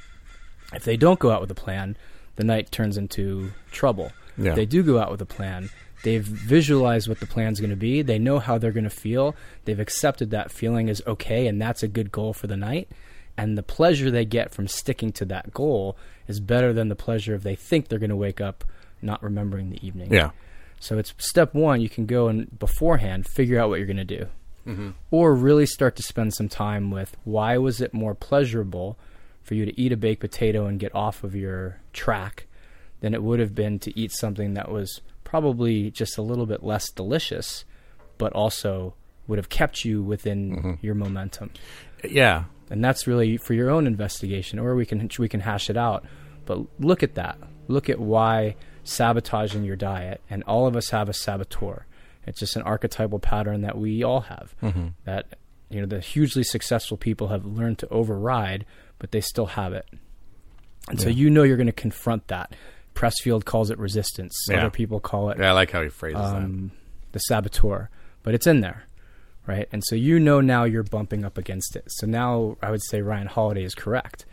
[0.72, 1.96] If they don't go out with a plan,
[2.36, 4.12] the night turns into trouble.
[4.38, 4.50] Yeah.
[4.50, 5.70] If they do go out with a plan,
[6.02, 9.34] they've visualized what the plan's going to be, they know how they're going to feel,
[9.64, 12.88] they've accepted that feeling is okay, and that's a good goal for the night.
[13.36, 15.96] And the pleasure they get from sticking to that goal
[16.28, 18.64] is better than the pleasure if they think they're going to wake up
[19.00, 20.12] not remembering the evening.
[20.12, 20.30] yeah.
[20.78, 24.04] So it's step one, you can go and beforehand figure out what you're going to
[24.04, 24.26] do
[24.66, 24.90] mm-hmm.
[25.10, 28.98] or really start to spend some time with why was it more pleasurable
[29.42, 32.46] for you to eat a baked potato and get off of your track
[33.00, 35.00] than it would have been to eat something that was
[35.32, 37.64] probably just a little bit less delicious
[38.18, 38.92] but also
[39.26, 40.78] would have kept you within Mhm.
[40.82, 41.50] your momentum.
[42.04, 42.44] Yeah.
[42.70, 46.04] and that's really for your own investigation or we can we can hash it out.
[46.46, 47.36] But look at that.
[47.68, 51.86] Look at why sabotaging your diet and all of us have a saboteur.
[52.26, 55.24] It's just an archetypal pattern that we all have hmm that
[55.70, 58.64] you know the hugely successful people have learned to override
[58.98, 59.86] but they still have it.
[60.90, 62.54] And so you know you're going to confront that
[62.94, 64.58] Pressfield calls it resistance Yeah.
[64.58, 66.70] other people call it Yeah, I like how he phrases um,
[67.12, 67.88] the saboteur,
[68.22, 68.84] but it's in there,
[69.46, 69.68] right?
[69.72, 71.84] And so you know now you're bumping up against it.
[71.88, 74.24] So now I would say Ryan Holiday is correct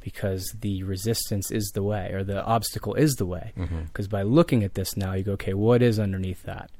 [0.00, 3.52] because the resistance is the way, or the obstacle is the way.
[3.56, 3.84] that.
[3.86, 6.70] Because by looking at this now, you go, okay, what is underneath that?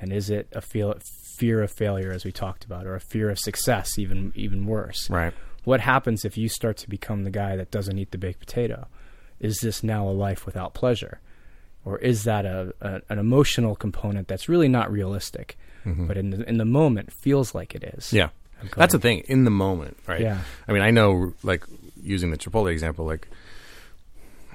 [0.00, 0.94] And is it a feel,
[1.38, 5.08] fear of failure, as we talked about, or a fear of success, even even worse?
[5.08, 5.32] Right.
[5.64, 8.86] What happens if you start to become the guy that doesn't eat the baked potato?
[9.40, 11.20] Is this now a life without pleasure?
[11.84, 16.06] Or is that a, a an emotional component that's really not realistic, Mhm.
[16.08, 18.12] but in the in the moment feels like it is?
[18.12, 18.30] Yeah.
[18.76, 20.22] That's the thing in the moment, right?
[20.22, 20.38] Yeah.
[20.66, 21.64] I mean, I know, like
[22.02, 23.28] using the Chipotle example, like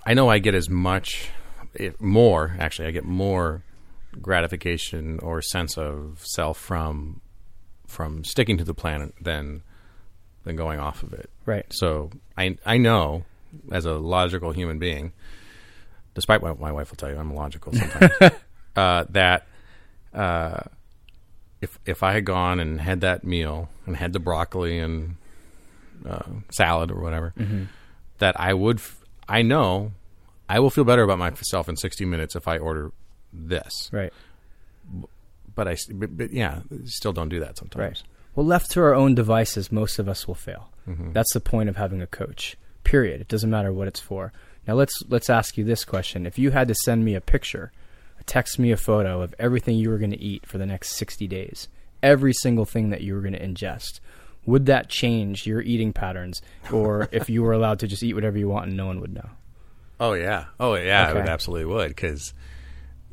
[0.06, 1.30] I know I get as much,
[1.76, 3.62] if more actually, I get more
[4.20, 7.22] gratification or sense of self from
[7.86, 9.62] from sticking to the plan than
[10.46, 11.30] than going off of it.
[11.46, 11.66] Right.
[11.72, 13.26] So I I know
[13.72, 15.14] as a logical human being,
[16.14, 18.34] despite what my wife will tell you, I'm logical sometimes.
[18.76, 19.48] uh, that
[20.14, 20.62] uh,
[21.62, 25.16] if if I had gone and had that meal and had the broccoli and
[26.08, 27.34] uh, salad or whatever,
[28.20, 28.78] that I would.
[28.78, 29.92] F- I know
[30.50, 32.92] I will feel better about myself in 60 minutes if I order
[33.32, 33.90] this.
[33.94, 34.12] Right.
[35.54, 37.80] But I, but, but yeah, still don't do that sometimes.
[37.80, 38.04] Right.
[38.36, 40.72] Well, left to our own devices, most of us will fail.
[40.88, 41.12] Mm-hmm.
[41.12, 42.58] That's the point of having a coach.
[42.90, 43.22] Period.
[43.22, 44.34] It doesn't matter what it's for.
[44.68, 47.72] Now let's let's ask you this question: If you had to send me a picture,
[48.26, 51.28] text me a photo of everything you were going to eat for the next sixty
[51.28, 51.68] days,
[52.02, 54.00] every single thing that you were going to ingest,
[54.48, 58.40] would that change your eating patterns, or if you were allowed to just eat whatever
[58.40, 59.30] you want and no one would know?
[60.00, 60.46] Oh yeah.
[60.60, 61.12] Oh yeah.
[61.12, 61.20] Okay.
[61.20, 62.34] It absolutely would because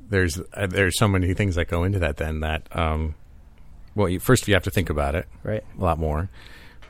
[0.09, 2.17] there's uh, there's so many things that go into that.
[2.17, 3.15] Then that um,
[3.95, 5.65] well, you, first you have to think about it Right.
[5.79, 6.31] a lot more.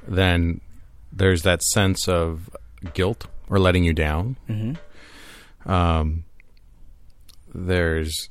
[0.07, 0.61] Then
[1.13, 2.49] there's that sense of
[2.95, 4.37] guilt or letting you down.
[4.49, 5.71] Mm-hmm.
[5.71, 6.25] Um,
[7.55, 8.29] there's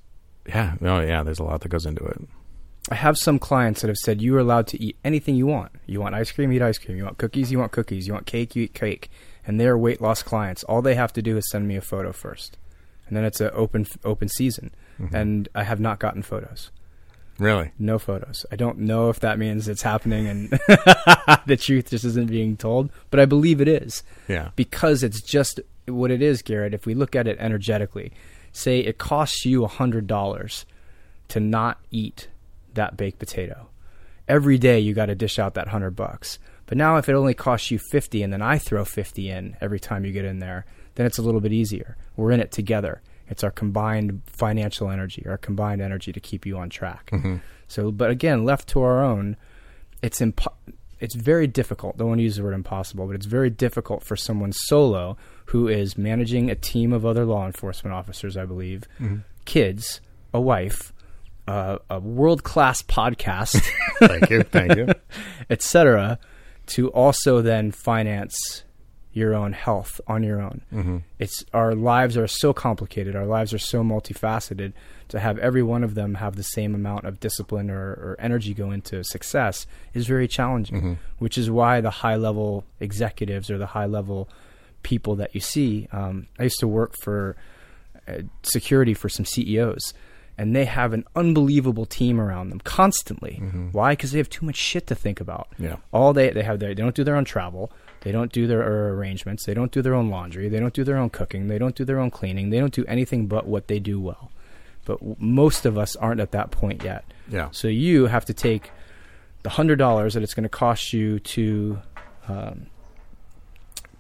[0.48, 2.22] yeah, oh yeah, there's a lot that goes into it.
[2.92, 5.72] I have some clients that have said you're allowed to eat anything you want.
[5.88, 6.98] You want ice cream, eat ice cream.
[6.98, 8.06] You want cookies, you want cookies.
[8.06, 9.10] You want cake, you eat cake.
[9.48, 10.64] And they're weight loss clients.
[10.64, 12.58] All they have to do is send me a photo first,
[13.08, 14.72] and then it's an open open season.
[15.12, 16.72] And I have not gotten photos.
[17.38, 17.72] Really?
[17.78, 18.46] No photos.
[18.52, 20.50] I don't know if that means it's happening and
[21.46, 24.50] the truth just isn't being told, but I believe it is Yeah.
[24.56, 26.74] because it's just what it is, Garrett.
[26.74, 28.14] If we look at it energetically,
[28.54, 30.66] say it costs you a hundred dollars
[31.30, 32.30] to not eat
[32.74, 33.68] that baked potato.
[34.28, 36.40] Every day you got to dish out that hundred bucks.
[36.68, 39.80] But now if it only costs you fifty, and then I throw fifty in every
[39.80, 41.96] time you get in there, then it's a little bit easier.
[42.16, 43.02] We're in it together.
[43.28, 47.10] It's our combined financial energy, our combined energy to keep you on track.
[47.68, 49.38] So, but again, left to our own,
[50.02, 50.54] it's impo-
[51.00, 51.98] it's very difficult.
[51.98, 55.68] Don't want to use the word impossible, but it's very difficult for someone solo who
[55.68, 58.84] is managing a team of other law enforcement officers, I believe,
[59.46, 60.02] kids,
[60.34, 60.94] a wife,
[61.48, 63.62] uh, a world class podcast,
[64.00, 64.44] Thank you.
[64.44, 64.88] Thank you.
[65.50, 66.20] etc.,
[66.68, 68.64] to also then finance
[69.16, 70.62] your own health on your own.
[70.74, 70.98] Mm-hmm.
[71.20, 73.16] It's our lives are so complicated.
[73.16, 74.74] Our lives are so multifaceted.
[75.10, 78.54] To have every one of them have the same amount of discipline or, or energy
[78.54, 81.00] go into success is very challenging.
[81.20, 84.28] Which is why the high level executives or the high level
[84.84, 85.88] people that you see.
[85.94, 87.38] Um, I used to work for
[88.08, 89.94] uh, security for some CEOs,
[90.38, 93.36] and they have an unbelievable team around them constantly.
[93.72, 93.94] Why?
[93.94, 95.48] Because they have too much shit to think about.
[95.58, 95.78] Yeah.
[95.94, 97.72] All they they have their, they don't do their own travel.
[98.06, 99.46] They don't do their arrangements.
[99.46, 100.48] They don't do their own laundry.
[100.48, 101.48] They don't do their own cooking.
[101.48, 102.52] They don't do their own cleaning.
[102.52, 104.32] They don't do anything but what they do well.
[104.86, 107.04] But w- most of us aren't at that point yet.
[107.28, 107.50] Yeah.
[107.52, 108.70] So you have to take
[109.42, 111.80] the hundred dollars that it's going to cost you to,
[112.28, 112.68] um,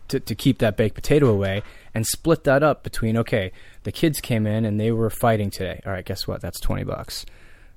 [0.09, 1.63] to to keep that baked potato away,
[1.95, 3.51] and split that up between okay,
[3.85, 5.81] the kids came in and they were fighting today.
[5.83, 6.41] All right, guess what?
[6.41, 7.25] That's twenty bucks.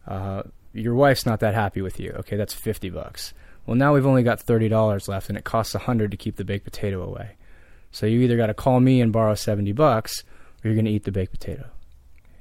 [0.07, 0.43] Uh,
[0.75, 2.11] your wife's not that happy with you.
[2.19, 3.33] Okay, that's fifty bucks.
[3.69, 6.37] Well, now we've only got thirty dollars left, and it costs a hundred to keep
[6.37, 7.33] the baked potato away.
[7.93, 10.25] So you either got to call me and borrow seventy bucks,
[10.65, 11.67] or you're going to eat the baked potato.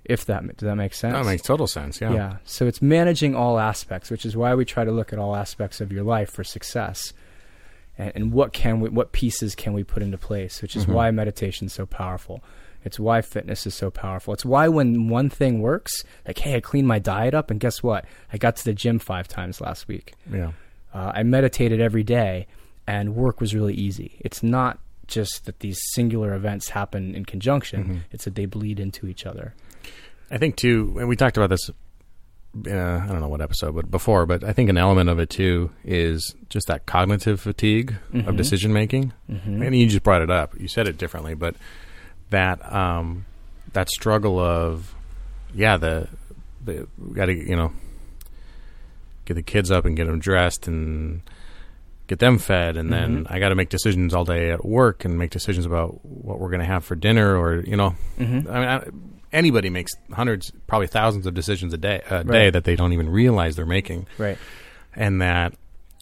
[0.05, 1.15] If that does that make sense?
[1.15, 1.99] That makes total sense.
[1.99, 2.13] Yeah.
[2.13, 2.37] Yeah.
[2.45, 5.81] So it's managing all aspects, which is why we try to look at all aspects
[5.81, 7.11] of your life for success.
[7.97, 10.61] And, and what can we, what pieces can we put into place?
[10.61, 10.93] Which is mm-hmm.
[10.93, 12.41] why meditation is so powerful.
[12.85, 14.33] It's why fitness is so powerful.
[14.33, 17.83] It's why when one thing works, like hey, I cleaned my diet up, and guess
[17.83, 18.05] what?
[18.31, 20.13] I got to the gym five times last week.
[20.31, 20.53] Yeah.
[20.97, 22.47] Uh, I meditated every day,
[22.87, 24.17] and work was really easy.
[24.21, 29.05] It's not just that these singular events happen in conjunction; it's that they bleed into
[29.05, 29.53] each other.
[30.31, 31.69] I think too, and we talked about this.
[31.69, 34.25] Uh, I don't know what episode, but before.
[34.25, 37.93] But I think an element of it too is just that cognitive fatigue
[38.25, 39.13] of decision making.
[39.27, 40.59] And you just brought it up.
[40.59, 41.55] You said it differently, but
[42.31, 43.25] that um,
[43.73, 44.95] that struggle of
[45.53, 46.07] yeah, the
[46.65, 47.71] the got to you know
[49.27, 51.21] get the kids up and get them dressed and
[52.07, 53.33] get them fed and then mm-hmm.
[53.33, 56.49] I got to make decisions all day at work and make decisions about what we're
[56.49, 57.95] going to have for dinner or you know.
[58.17, 58.49] Mm-hmm.
[58.49, 58.87] I mean I,
[59.35, 63.09] anybody makes hundreds probably thousands of decisions a day a day that they don't even
[63.09, 64.07] realize they're making.
[64.17, 64.37] Right.
[64.95, 65.53] and that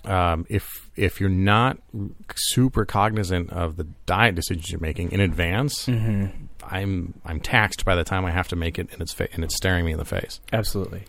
[0.06, 1.80] um, if if you're not
[2.36, 6.28] super cognizant of the diet decisions you're making in advance mm-hmm.
[6.64, 9.44] I'm I'm taxed by the time I have to make it and it's fa- and
[9.44, 10.40] it's staring me in the face.
[10.54, 11.04] Absolutely.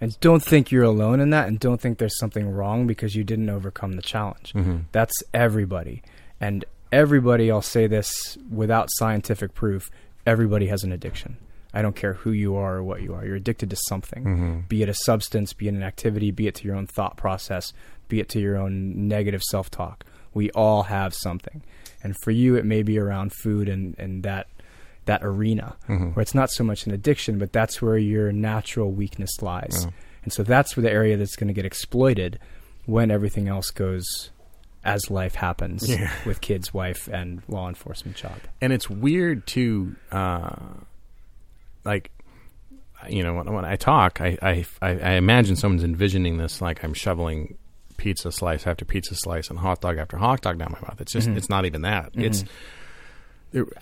[0.00, 3.24] And don't think you're alone in that, and don't think there's something wrong because you
[3.24, 4.52] didn't overcome the challenge.
[4.92, 6.02] That's everybody.
[6.40, 9.90] And everybody, I'll say this without scientific proof,
[10.24, 11.36] everybody has an addiction.
[11.74, 13.24] I don't care who you are or what you are.
[13.26, 14.60] You're addicted to something, Mm-hmm.
[14.68, 17.72] be it a substance, be it an activity, be it to your own thought process,
[18.08, 20.04] be it to your own negative self talk.
[20.32, 21.62] We all have something.
[22.02, 24.46] And for you, it may be around food and, and that
[25.08, 26.10] that arena Mm-hmm.
[26.12, 29.82] where it's not so much an addiction, but that's where your natural weakness lies.
[29.84, 29.90] Yeah.
[30.22, 32.38] And so that's where the area that's going to get exploited
[32.86, 34.30] when everything else goes
[34.84, 36.10] as life happens Yeah.
[36.24, 38.38] with kids, wife, and law enforcement job.
[38.62, 40.54] and it's weird to uh,
[41.84, 42.10] like
[43.08, 46.94] you know when, when I talk, I, I I imagine someone's envisioning this like I'm
[46.94, 47.56] shoveling
[47.96, 51.00] pizza slice after pizza slice and hot dog after hot dog down my mouth.
[51.00, 52.10] It's just it's not even that.
[52.14, 52.50] It's there-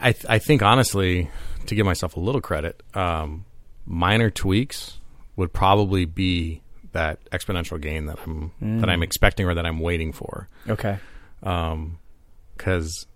[0.01, 1.31] I th- I think honestly
[1.67, 3.45] to give myself a little credit, um,
[3.85, 4.99] minor tweaks
[5.37, 10.13] would probably be that exponential gain that I'm that I'm expecting or that I'm waiting
[10.13, 10.99] for Okay.
[11.41, 13.07] because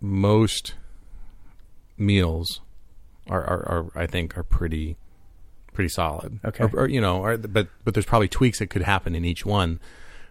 [0.00, 0.74] most
[1.96, 2.60] meals
[3.28, 4.96] are, are, are I think are pretty
[5.72, 6.40] pretty solid.
[6.44, 6.64] Okay.
[6.64, 9.44] Or, or, you know, or, but but there's probably tweaks that could happen in each
[9.44, 9.78] one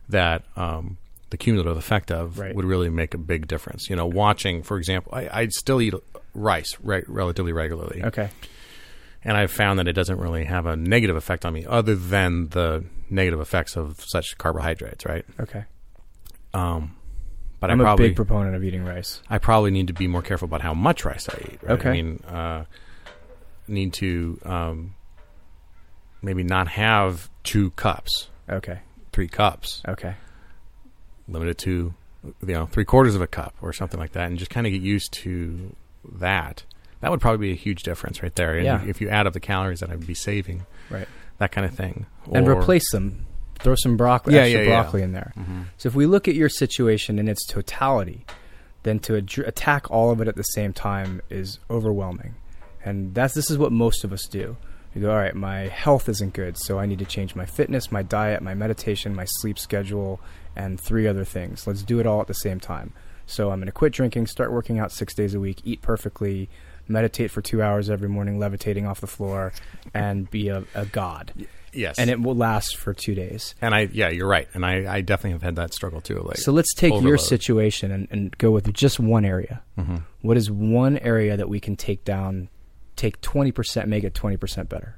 [0.09, 0.97] that um,
[1.31, 2.55] the cumulative effect of Right.
[2.55, 3.89] would really make a big difference.
[3.89, 5.93] You know, watching, for example, I, I still eat
[6.33, 8.29] rice re- relatively regularly, Okay.
[9.23, 12.49] and I've found that it doesn't really have a negative effect on me, other than
[12.49, 15.25] the negative effects of such carbohydrates, right?
[15.39, 15.65] Okay.
[16.53, 16.95] Um,
[17.59, 19.21] but I'm I a probably a big proponent of eating rice.
[19.29, 21.59] I probably need to be more careful about how much rice I eat.
[21.63, 21.71] Right?
[21.79, 21.89] Okay.
[21.89, 22.65] I mean, uh,
[23.67, 24.95] need to um,
[26.21, 28.79] maybe not have two cups, Okay.
[29.11, 29.81] three cups.
[29.87, 30.15] Okay.
[31.27, 34.37] Limit it to you know three quarters of a cup or something like that, and
[34.37, 35.75] just kind of get used to
[36.13, 36.63] that.
[37.01, 38.55] That would probably be a huge difference right there.
[38.55, 38.83] And Yeah.
[38.85, 41.07] if, you add up the calories that I'd be saving, Right.
[41.39, 43.25] that kind of thing, and Or- replace them.
[43.59, 44.81] Throw some broccoli, Yeah, extra yeah, yeah.
[44.81, 45.31] broccoli in there.
[45.37, 45.65] Mhm.
[45.77, 48.25] So if we look at your situation in its totality,
[48.83, 52.35] then to ad- attack all of it at the same time is overwhelming.
[52.83, 54.57] And that's this is what most of us do.
[54.93, 57.91] You go, all right, my health isn't good, so I need to change my fitness,
[57.91, 60.19] my diet, my meditation, my sleep schedule,
[60.55, 61.67] and three other things.
[61.67, 62.93] Let's do it all at the same time.
[63.27, 66.47] So I'm going to quit drinking, start working out six days a week, eat perfectly,
[66.87, 69.51] meditate for two hours every morning, levitating off the floor,
[69.93, 71.33] and be a, a god.
[71.73, 73.53] Yes, And it will last for two days.
[73.61, 76.21] and I yeah, you're right, and I, I definitely have had that struggle too.
[76.21, 79.61] Like So let's take your situation and, and go with just one area.
[79.77, 80.03] Mhm.
[80.21, 82.47] What is one area that we can take down,
[82.95, 84.97] take 20%, make it 20% better?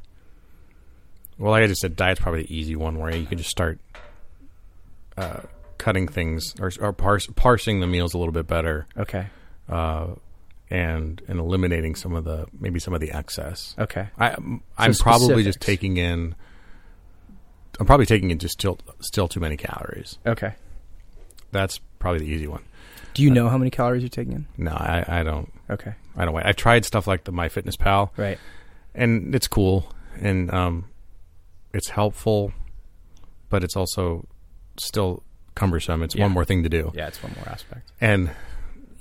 [1.39, 3.80] Well, like I just said, diet's probably the easy one where you can just start
[5.17, 5.41] uh,
[5.77, 9.27] cutting things or, or parsing the meals a little bit better, Okay.
[9.69, 10.08] uh,
[10.69, 13.75] and and eliminating some of the maybe some of the excess.
[13.80, 14.08] Okay.
[14.19, 14.36] I,
[14.77, 16.36] I'm probably just taking in.
[17.80, 20.17] I'm probably taking in just still still too many calories.
[20.25, 20.56] Okay.
[21.51, 22.63] That's probably the easy one.
[23.13, 24.47] Do you know how many calories you're taking in?
[24.58, 25.51] No, I, I don't.
[25.69, 25.93] Okay.
[26.15, 26.36] I don't.
[26.38, 28.38] I've tried stuff like the MyFitnessPal, Right.
[28.93, 30.86] and it's cool and um,
[31.73, 32.51] it's helpful,
[33.49, 34.27] but it's also
[34.80, 35.24] still
[35.56, 36.04] cumbersome.
[36.04, 36.24] It's Yeah.
[36.24, 37.92] one more thing to do, Yeah, it's one more aspect.
[38.02, 38.30] and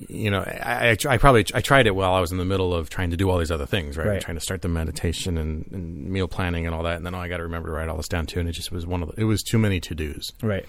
[0.09, 2.75] you know, I, I, I probably I tried it while I was in the middle
[2.75, 4.07] of trying to do all these other things, right?
[4.07, 4.21] Right.
[4.21, 7.19] Trying to start the meditation and, and meal planning and all that, and then oh,
[7.19, 9.03] I got to remember to write all this down too, and it just was one
[9.03, 10.67] of the, it was too many to dos, Right.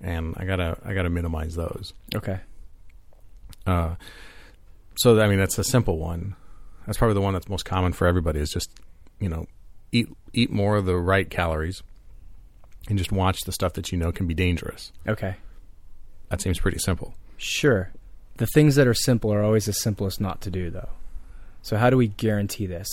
[0.00, 1.92] and I gotta I gotta minimize those.
[2.14, 2.38] Okay.
[3.66, 3.96] Uh,
[4.96, 6.36] so I mean, that's a simple one.
[6.86, 8.38] That's probably the one that's most common for everybody.
[8.40, 8.70] Is just
[9.18, 9.46] you know
[9.92, 11.82] eat eat more of the right calories,
[12.88, 14.92] and just watch the stuff that you know can be dangerous.
[15.06, 15.36] Okay.
[16.30, 17.14] That seems pretty simple.
[17.36, 17.90] Sure.
[18.38, 20.90] The things that are simple are always the simplest not to do, though.
[21.62, 22.88] So how do we guarantee this?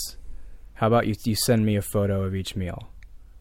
[0.74, 2.88] How about you, you send me a photo of each meal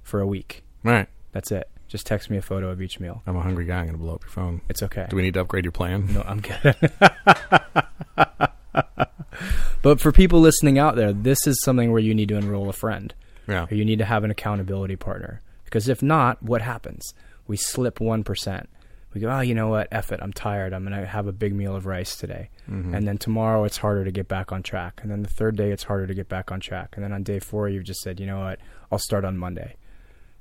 [0.03, 0.63] for a week?
[0.85, 1.69] All right, That's it.
[1.87, 3.21] Just text me a photo of each meal.
[3.27, 3.79] I'm a hungry guy.
[3.79, 4.61] I'm gonna blow up your phone.
[4.69, 5.05] It's okay.
[5.09, 6.11] Do we need to upgrade your plan?
[6.13, 6.75] No, I'm good.
[9.81, 12.73] but for people listening out there, this is something where you need to enroll a
[12.73, 13.13] friend
[13.47, 15.41] Yeah, or you need to have an accountability partner.
[15.75, 17.13] Because if not, what happens?
[17.47, 18.65] We slip 1%.
[19.13, 19.89] We go, oh, you know what?
[19.91, 20.21] Eff it.
[20.23, 20.71] I'm tired.
[20.71, 22.49] I'm going to have a big meal of rice today.
[22.95, 25.01] And then tomorrow it's harder to get back on track.
[25.03, 26.93] And then the third day it's harder to get back on track.
[26.95, 28.59] And then on day four, you've just said, you know what?
[28.89, 29.75] I'll start on Monday.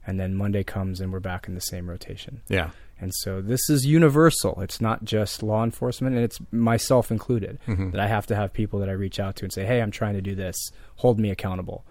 [0.06, 2.42] And then Monday comes and we're back in the same rotation.
[2.48, 2.70] yeah,
[3.00, 4.60] And so this is universal.
[4.60, 7.58] It's not just law enforcement, and it's myself included.
[7.66, 7.90] Mm-hmm.
[7.90, 9.90] That I have to have people that I reach out to and say, "Hey, I'm
[9.90, 10.54] trying to do this.
[10.96, 11.84] Hold me accountable,"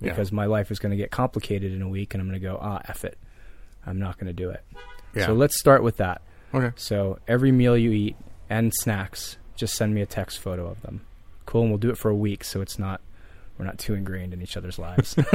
[0.00, 0.10] Yeah.
[0.10, 2.46] because my life is going to get complicated in a week, and I'm going to
[2.46, 3.18] go, "Ah, eff it.
[3.86, 4.62] I'm not going to do it."
[5.14, 5.26] yeah.
[5.26, 6.22] So let's start with that.
[6.54, 6.72] okay.
[6.76, 8.16] So every meal you eat
[8.50, 11.00] and snacks, just send me a text photo of them.
[11.46, 13.00] Cool, and we'll do it for a week, so it's not
[13.58, 15.14] we're not too ingrained in each other's lives.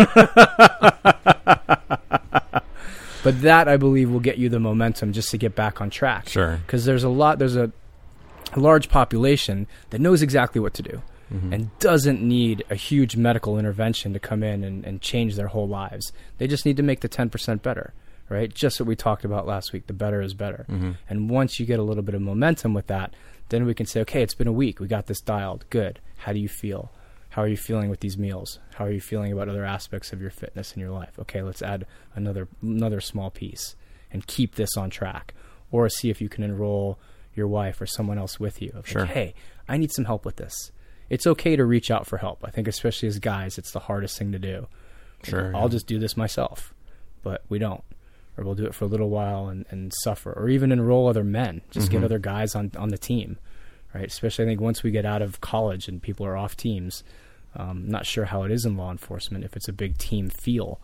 [3.24, 6.30] but that I believe will get you the momentum just to get back on track
[6.30, 6.58] Sure.
[6.66, 7.72] because there's a lot there's a
[8.54, 11.02] a large population that knows exactly what to do
[11.32, 11.54] Mm-hmm.
[11.54, 15.68] and doesn't need a huge medical intervention to come in and, and change their whole
[15.68, 16.12] lives.
[16.38, 17.94] They just need to make the 10% better,
[18.30, 18.54] right?
[18.54, 19.88] Just what we talked about last week.
[19.88, 20.66] The better is better.
[20.70, 20.92] Mm-hmm.
[21.10, 23.16] And once you get a little bit of momentum with that,
[23.50, 24.80] then we can say, okay, it's been a week.
[24.80, 25.66] We got this dialed.
[25.70, 26.00] Good.
[26.18, 26.92] How do you feel?
[27.30, 28.60] How are you feeling with these meals?
[28.76, 31.18] How are you feeling about other aspects of your fitness in your life?
[31.18, 33.76] Okay, let's add another another small piece
[34.12, 35.34] and keep this on track.
[35.72, 37.00] Or see if you can enroll
[37.34, 38.84] your wife or someone else with you.
[38.86, 39.02] Sure.
[39.02, 39.34] Like, hey,
[39.68, 40.72] I need some help with this.
[41.10, 42.40] It's okay to reach out for help.
[42.44, 44.68] I think especially as guys, it's the hardest thing to do.
[45.24, 45.56] Sure.
[45.56, 46.74] I'll just do this myself,
[47.24, 47.84] but we don't.
[48.38, 51.24] Or we'll do it for a little while and, and suffer, or even enroll other
[51.24, 51.62] men.
[51.70, 53.38] Just get other guys on, on the team,
[53.94, 54.08] right?
[54.08, 57.04] Especially, I think once we get out of college and people are off teams,
[57.56, 60.80] um, not sure how it is in law enforcement if it's a big team feel,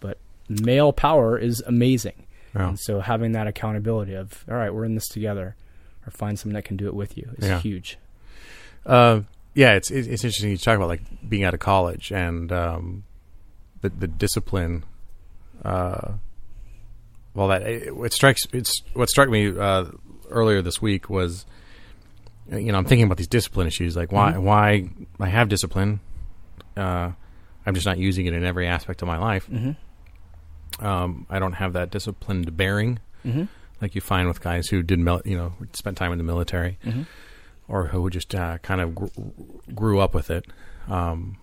[0.00, 2.24] but male power is amazing.
[2.56, 2.70] Yeah.
[2.70, 5.54] And so having that accountability of, all right, we're in this together,
[6.04, 7.60] or find someone that can do it with you is Yeah.
[7.60, 7.96] huge.
[8.84, 9.20] Uh,
[9.58, 13.02] yeah, it's it's interesting you talk about like being out of college and um,
[13.80, 14.84] the the discipline.
[15.64, 16.12] Uh,
[17.34, 19.86] well, that it, it strikes it's what struck me uh,
[20.30, 21.44] earlier this week was,
[22.48, 23.96] you know, I'm thinking about these discipline issues.
[23.96, 24.88] Like, why why
[25.18, 25.98] I have discipline,
[26.76, 27.10] uh,
[27.66, 29.48] I'm just not using it in every aspect of my life.
[29.50, 30.86] Mm-hmm.
[30.86, 33.44] Um, I don't have that disciplined bearing Mm-hmm.
[33.82, 36.78] like you find with guys who did mil- you know spent time in the military
[36.84, 37.02] Mm-hmm.
[37.68, 39.06] Or who just uh, kind of gr-
[39.74, 40.46] grew up with it.
[40.88, 41.36] Um,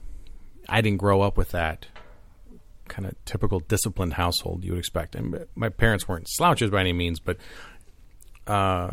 [0.68, 1.86] I didn't grow up with that
[2.88, 5.16] kind of typical disciplined household you would expect.
[5.16, 7.38] And my parents weren't slouches by any means, but
[8.48, 8.92] uh,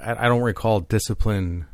[0.00, 1.66] I, I don't recall discipline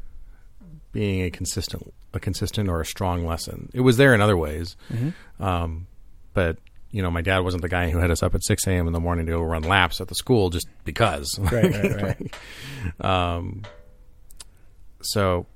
[0.93, 3.69] being a consistent, a consistent or a strong lesson.
[3.75, 5.43] It was there in other ways, Mm-hmm.
[5.43, 5.87] um,
[6.35, 6.59] but
[6.91, 8.87] you know, my dad wasn't the guy who had us up at six a.m.
[8.87, 11.39] in the morning to go run laps at the school just because.
[11.39, 12.03] Right, right,
[13.01, 13.01] right.
[13.37, 13.63] um,
[15.03, 15.47] so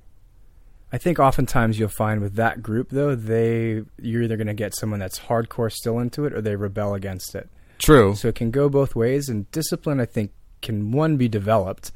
[0.93, 4.75] I think oftentimes you'll find with that group though, they you're either going to get
[4.75, 7.49] someone that's hardcore still into it or they rebel against it.
[7.79, 8.13] true.
[8.13, 9.27] So it can go both ways.
[9.27, 10.31] And discipline, I think,
[10.61, 11.91] can one be developed,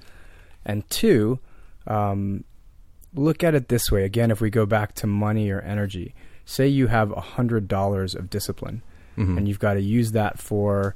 [0.66, 1.40] and two,
[1.86, 2.44] um,
[3.14, 4.04] look at it this way.
[4.04, 8.16] Again, if we go back to money or energy, say you have a hundred dollars
[8.16, 8.82] of discipline,
[9.18, 9.38] Mhm.
[9.38, 10.96] and you've got to use that for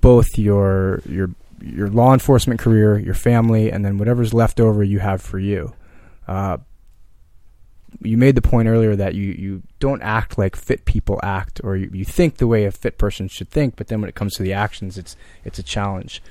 [0.00, 1.30] both your your
[1.62, 5.72] your law enforcement career, your family, and then whatever's left over you have for you.
[6.28, 6.58] Uh,
[8.02, 11.76] you made the point earlier that you, you don't act like fit people act, or
[11.76, 14.34] you, you think the way a fit person should think, but then when it comes
[14.34, 16.22] to the actions, it's it's a challenge.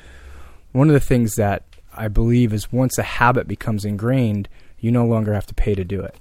[0.74, 1.64] One of the things that
[1.96, 5.84] I believe is once a habit becomes ingrained, you no longer have to pay to
[5.86, 6.16] do it.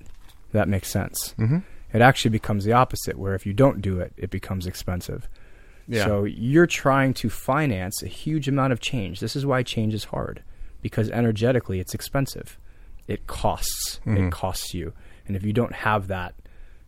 [0.53, 1.35] That makes sense.
[1.39, 1.59] Mm-hmm.
[1.93, 5.29] It actually becomes the opposite, where if you don't do it, it becomes expensive.
[5.89, 6.05] Yeah.
[6.05, 9.21] So you're trying to finance a huge amount of change.
[9.21, 10.43] This is why change is hard
[10.81, 12.59] because energetically it's expensive.
[13.09, 14.01] It costs.
[14.07, 14.29] Mhm.
[14.29, 14.93] It costs you.
[15.27, 16.35] And if you don't have that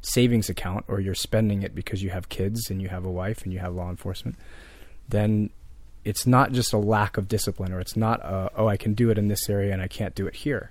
[0.00, 3.42] savings account or you're spending it because you have kids and you have a wife
[3.42, 4.36] and you have law enforcement,
[5.08, 5.50] then
[6.04, 9.10] it's not just a lack of discipline or it's not a, oh I can do
[9.10, 10.70] it in this area and I can't do it here.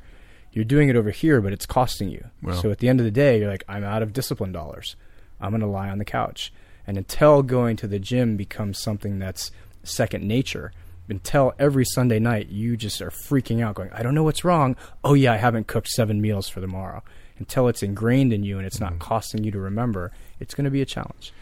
[0.54, 2.26] You're doing it over here but it's costing you.
[2.42, 2.62] Well.
[2.62, 4.96] so at the end of the day you're like I'm out of discipline dollars.
[5.42, 6.54] I'm going to lie on the couch.
[6.88, 9.52] And until going to the gym becomes something that's
[9.84, 10.72] second nature,
[11.10, 14.76] until every Sunday night you just are freaking out, going, I don't know what's wrong.
[15.04, 17.04] Oh, yeah, I haven't cooked seven meals for tomorrow.
[17.40, 20.72] Until it's ingrained in you and it's not costing you to remember, it's going to
[20.72, 21.34] be a challenge.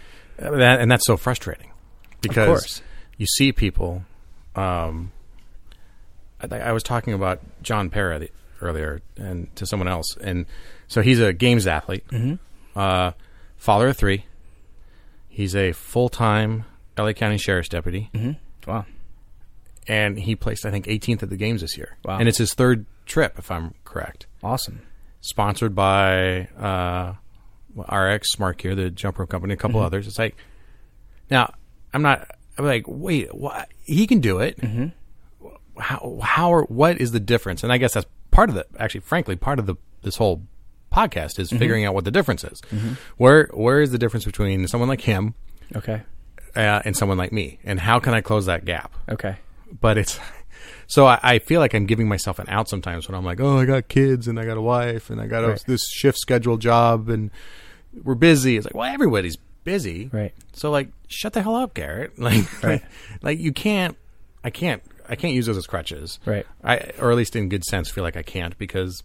[0.42, 1.72] Uh, and that's so frustrating
[2.22, 2.82] because course.
[3.18, 4.04] you see people.
[4.56, 5.12] Um,
[6.40, 8.32] I, I was talking about John Parra the,
[8.62, 10.46] earlier and to someone else, and
[10.88, 12.36] so he's a games athlete, Mm-hmm.
[12.80, 13.12] uh,
[13.58, 14.26] father of three.
[15.30, 16.66] He's a full time
[16.98, 18.70] LA County Sheriff's deputy, Mm-hmm.
[18.70, 18.86] Wow.
[19.88, 22.18] and he placed I think 18th at the games this year, Wow.
[22.20, 24.28] and it's his third trip, if I'm correct.
[24.44, 24.82] Awesome.
[25.22, 27.14] Sponsored by uh,
[27.78, 29.86] RX Smart Gear, the jump rope company, a couple Mm-hmm.
[29.88, 30.08] others.
[30.08, 30.36] It's like
[31.30, 31.54] now
[31.94, 32.28] I'm not.
[32.58, 33.70] I'm like, wait, what?
[33.84, 34.60] He can do it.
[34.60, 34.88] Mm-hmm.
[35.80, 36.20] How?
[36.22, 36.50] How?
[36.52, 37.64] Or what is the difference?
[37.64, 38.66] And I guess that's part of the.
[38.80, 40.44] Actually, frankly, part of the this whole
[40.92, 41.42] podcast Mm-hmm.
[41.42, 42.62] is figuring out what the difference is.
[43.18, 45.36] Where Where is the difference between someone like him
[45.76, 46.02] Okay.
[46.56, 48.94] uh, and someone like me, and how can I close that gap?
[49.10, 49.36] Okay.
[49.80, 50.20] But it's.
[50.88, 53.58] So I, I feel like I'm giving myself an out sometimes when I'm like, oh,
[53.60, 55.64] I got kids and I got a wife and I got a, Right.
[55.66, 57.32] this shift schedule job and
[58.04, 58.58] we're busy.
[58.58, 60.34] It's like, well, everybody's busy, Right.
[60.52, 62.20] so like, shut the hell up, Garrett.
[62.20, 62.84] Like, Right.
[63.22, 63.96] like you can't,
[64.44, 66.20] I can't, I can't use those as crutches.
[66.26, 66.46] Right.
[66.64, 69.04] I, or at least in good sense, feel like I can't because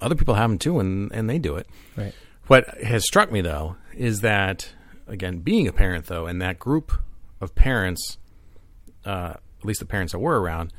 [0.00, 1.66] other people have them too, and and they do it.
[1.96, 2.14] Right.
[2.46, 4.72] What has struck me though is that
[5.06, 6.92] again, being a parent though, and that group
[7.40, 8.18] of parents,
[9.04, 10.72] uh, at least the parents that were around,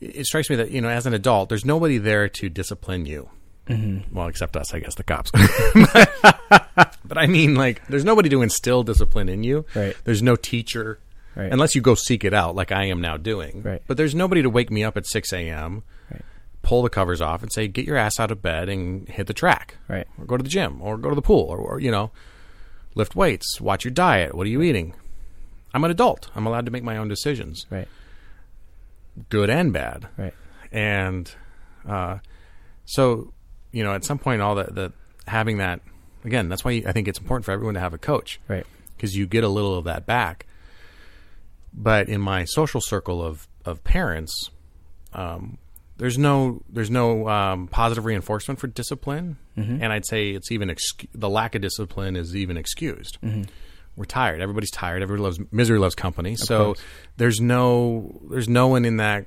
[0.00, 3.30] it strikes me that you know, as an adult, there's nobody there to discipline you.
[3.66, 4.14] Mm-hmm.
[4.14, 5.30] Well, except us, I guess, the cops.
[7.04, 9.64] but I mean, like, there's nobody to instill discipline in you.
[9.74, 9.96] Right.
[10.04, 10.98] There's no teacher,
[11.36, 11.52] Right.
[11.52, 13.62] unless you go seek it out, like I am now doing.
[13.62, 13.82] Right.
[13.86, 16.22] But there's nobody to wake me up at 6 a.m., Right.
[16.62, 19.32] pull the covers off, and say, "Get your ass out of bed and hit the
[19.34, 20.06] track." Right.
[20.18, 22.10] or go to the gym or go to the pool or, or you know
[22.96, 24.92] lift weights watch your diet what are you eating
[25.72, 27.86] i'm an adult i'm allowed to make my own decisions Right.
[29.28, 30.34] good and bad Right.
[30.72, 31.30] and
[31.88, 32.18] uh,
[32.84, 33.32] so
[33.72, 34.92] you know at some point all the, the
[35.28, 35.80] having that
[36.24, 38.66] again that's why i think it's important for everyone to have a coach Right.
[38.96, 40.46] because you get a little of that back
[41.72, 44.50] but in my social circle of of parents
[45.12, 45.58] um,
[45.96, 49.82] there's no there's no um, positive reinforcement for discipline, Mm-hmm.
[49.82, 50.74] and I'd say it's even
[51.14, 53.18] the lack of discipline is even excused.
[53.96, 54.40] We're tired.
[54.40, 55.02] Everybody's tired.
[55.02, 56.36] Everybody loves misery loves company.
[56.36, 56.80] so course.
[57.18, 59.26] there's no there's no one in that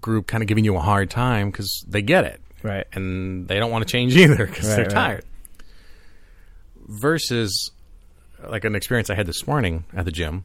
[0.00, 2.86] group kind of giving you a hard time because they get it Right.
[2.92, 4.94] and they don't want to change either because Right, they're right.
[4.94, 5.24] tired.
[6.86, 7.70] Versus
[8.48, 10.44] like an experience I had this morning at the gym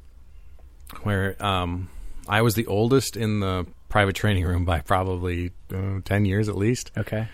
[1.03, 1.89] where um,
[2.27, 6.55] I was the oldest in the private training room by probably uh, 10 years at
[6.57, 6.91] least.
[6.97, 7.27] Okay.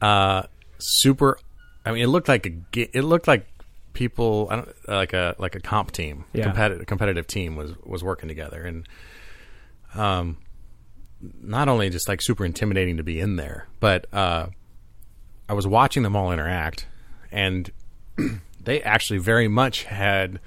[0.00, 0.42] Uh,
[0.78, 1.38] super
[1.84, 2.52] I mean it looked like a
[2.96, 3.46] it looked like
[3.94, 6.44] people I don't like a like a comp team, Yeah.
[6.44, 8.86] competitive competitive team was was working together and
[9.94, 10.36] um
[11.20, 14.46] not only just like super intimidating to be in there, but uh
[15.48, 16.86] I was watching them all interact
[17.32, 17.70] and
[18.62, 20.38] they actually very much had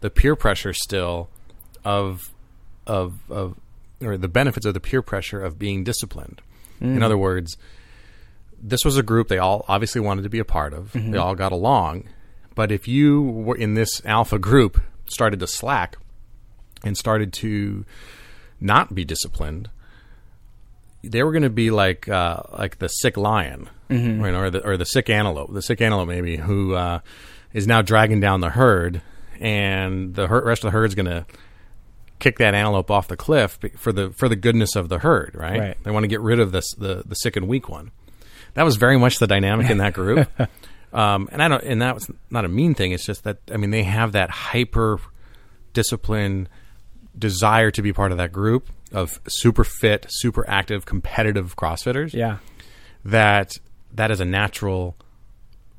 [0.00, 1.28] the peer pressure still
[1.86, 2.30] of
[2.86, 3.54] of of
[4.02, 6.42] or the benefits of the peer pressure of being disciplined.
[6.80, 7.56] In other words,
[8.62, 10.92] this was a group they all obviously wanted to be a part of.
[10.92, 12.04] They all got along.
[12.54, 15.96] But if you were in this alpha group started to slack
[16.84, 17.84] and started to
[18.60, 19.70] not be disciplined,
[21.02, 24.20] they were going to be like uh, like the sick lion, Mm-hmm.
[24.20, 26.98] right, or the or the sick antelope, the sick antelope maybe who uh,
[27.52, 29.00] is now dragging down the herd,
[29.40, 31.24] and the her- rest of the herd's going to
[32.18, 35.58] kick that antelope off the cliff for the for the goodness of the herd, right?
[35.60, 35.76] Right.
[35.82, 37.90] They want to get rid of this the the sick and weak one.
[38.54, 40.28] That was very much the dynamic in that group.
[40.92, 42.92] um, and I don't and that was not a mean thing.
[42.92, 44.98] It's just that I mean they have that hyper
[45.72, 46.48] discipline
[47.18, 52.38] desire to be part of that group of super fit, super active, competitive CrossFitters Yeah.
[53.04, 53.52] that
[53.92, 54.96] that is a natural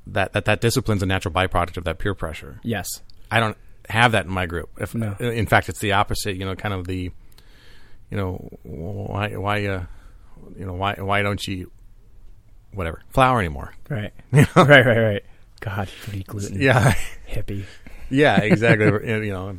[0.07, 2.59] that that that discipline's a natural byproduct of that peer pressure.
[2.63, 2.87] Yes.
[3.31, 3.57] I don't
[3.89, 4.69] have that in my group.
[4.79, 5.13] If No.
[5.19, 7.11] in fact it's the opposite, you know, kind of the
[8.09, 9.83] you know, why why uh
[10.57, 11.71] you know, why why don't you
[12.73, 13.73] whatever, flour anymore.
[13.89, 14.13] Right.
[14.31, 14.55] right.
[14.55, 14.85] Right.
[14.97, 15.23] Right.
[15.59, 16.61] God, you eat gluten.
[16.61, 16.93] Yeah.
[17.27, 17.63] Hippie.
[18.09, 18.85] yeah, exactly.
[19.25, 19.57] you know,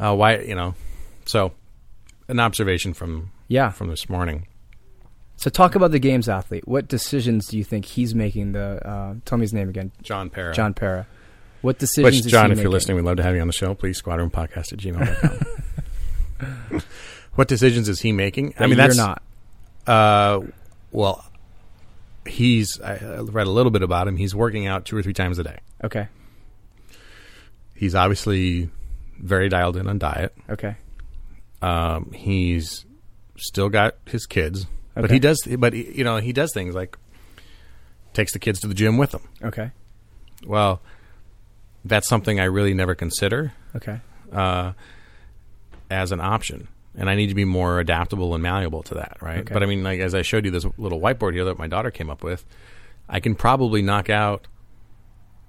[0.00, 0.74] uh, why, you know.
[1.26, 1.52] So
[2.28, 3.70] an observation from Yeah.
[3.70, 4.46] from this morning.
[5.36, 6.66] So talk about the games athlete.
[6.66, 8.52] What decisions do you think he's making?
[8.52, 9.92] The uh, tell me his name again.
[10.02, 10.52] John Para.
[10.52, 11.06] John Para.
[11.62, 12.04] What decisions?
[12.16, 13.74] Which, is John, he if you're listening, we'd love to have you on the show.
[13.74, 16.82] Please, squadroompodcast at gmail.com.
[17.34, 18.54] what decisions is he making?
[18.58, 19.22] I mean, you're that's not.
[19.86, 20.40] Uh,
[20.92, 21.24] well,
[22.26, 22.80] he's.
[22.80, 24.16] I read a little bit about him.
[24.16, 25.58] He's working out two or three times a day.
[25.82, 26.08] Okay.
[27.74, 28.70] He's obviously
[29.18, 30.34] very dialed in on diet.
[30.50, 30.76] Okay.
[31.62, 32.84] Um, he's
[33.36, 35.40] still got his kids, but he does.
[35.58, 36.96] But he- you know, he does things like
[38.14, 39.22] takes the kids to the gym with him.
[39.42, 39.70] Okay.
[40.46, 40.80] Well,
[41.84, 44.00] that's something I really never consider Okay.
[44.32, 44.72] uh,
[45.90, 46.68] as an option.
[46.96, 49.38] And I need to be more adaptable and malleable to that, right?
[49.40, 49.54] Okay.
[49.54, 51.90] But I mean, like as I showed you this little whiteboard here that my daughter
[51.92, 52.44] came up with,
[53.08, 54.48] I can probably knock out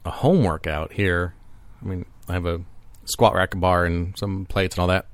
[0.06, 1.34] a home workout here.
[1.82, 2.62] I mean, I have a
[3.06, 5.08] squat rack bar and some plates and all that.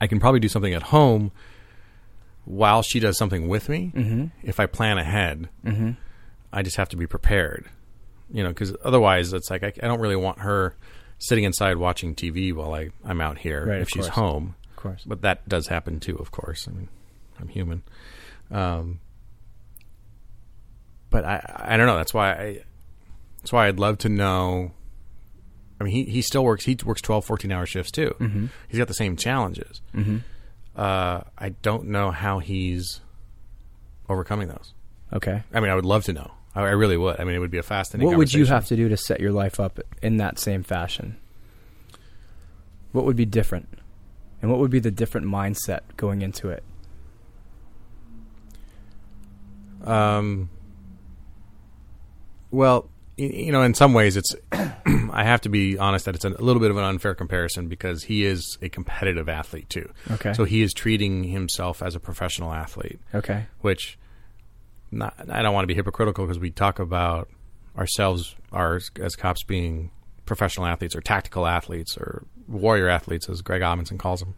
[0.00, 1.32] I can probably do something at home
[2.44, 4.26] while she does something with me Mm-hmm.
[4.42, 5.48] if I plan ahead.
[5.64, 5.90] Mm-hmm.
[6.52, 7.66] I just have to be prepared,
[8.32, 10.74] you know, because otherwise it's like I, I don't really want her
[11.18, 14.14] sitting inside watching TV while I, I'm out here Right, if she's course.
[14.16, 14.54] home.
[14.70, 15.04] Of course.
[15.06, 16.66] But that does happen too, of course.
[16.66, 16.88] I mean,
[17.40, 17.82] I'm human.
[18.50, 19.00] Um,
[21.10, 21.96] but I, I don't know.
[21.96, 22.62] That's why I,
[23.38, 24.72] that's why I'd love to know.
[25.80, 26.64] I mean, he, he still works.
[26.64, 28.14] He works 12, 14 hour shifts too.
[28.18, 28.46] Mm-hmm.
[28.68, 29.80] He's got the same challenges.
[29.94, 30.18] Mm-hmm.
[30.74, 33.00] Uh, I don't know how he's
[34.08, 34.72] overcoming those.
[35.12, 35.42] Okay.
[35.52, 36.32] I mean, I would love to know.
[36.54, 37.18] I, I really would.
[37.20, 38.08] I mean, it would be a fascinating.
[38.08, 41.16] What would you have to do to set your life up in that same fashion?
[42.92, 43.68] What would be different?
[44.40, 46.64] And what would be the different mindset going into it?
[49.84, 50.50] Um,
[52.50, 56.30] well, you know, in some ways, it's I have to be honest that it's a
[56.30, 59.90] little bit of an unfair comparison because he is a competitive athlete too.
[60.12, 60.32] Okay.
[60.32, 63.46] So he is treating himself as a professional athlete, Okay.
[63.60, 63.98] which
[64.92, 67.28] not, I don't want to be hypocritical because we talk about
[67.76, 69.90] ourselves ours as cops being
[70.26, 74.34] professional athletes or tactical athletes or warrior athletes as Greg Amundson calls them.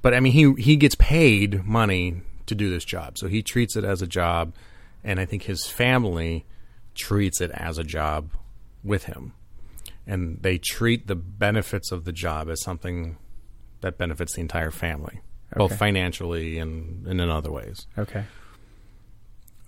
[0.00, 3.18] But I mean he he gets paid money to do this job.
[3.18, 4.54] So he treats it as a job
[5.02, 6.46] and I think his family
[6.94, 8.30] treats it as a job
[8.82, 9.32] with him.
[10.06, 13.16] And they treat the benefits of the job as something
[13.80, 15.20] that benefits the entire family,
[15.56, 17.86] both financially and, and in other ways.
[17.96, 18.24] Okay.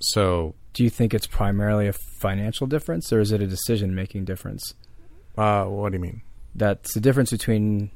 [0.00, 4.74] So, Do you think it's primarily a financial difference, or is it a decision-making difference?
[5.38, 6.22] uh, what do you mean?
[6.54, 7.90] That's the difference between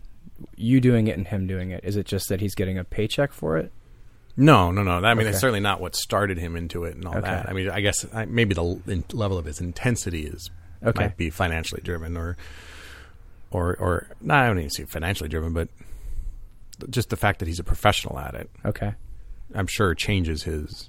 [0.57, 1.83] you doing it and him doing it.
[1.85, 3.73] Is it just that he's getting a paycheck for it?
[4.37, 4.93] No, no, no.
[4.93, 5.31] I mean, Okay.
[5.31, 7.23] it's certainly not what started him into it and all Okay.
[7.23, 7.49] that.
[7.49, 10.51] I mean, I guess I, maybe the in- level of his intensity is
[10.83, 11.05] Okay.
[11.07, 12.37] might be financially driven, or
[13.51, 15.69] or or no, I don't even see financially driven, but
[16.89, 18.95] just the fact that he's a professional at it, Okay.
[19.55, 20.89] I'm sure changes his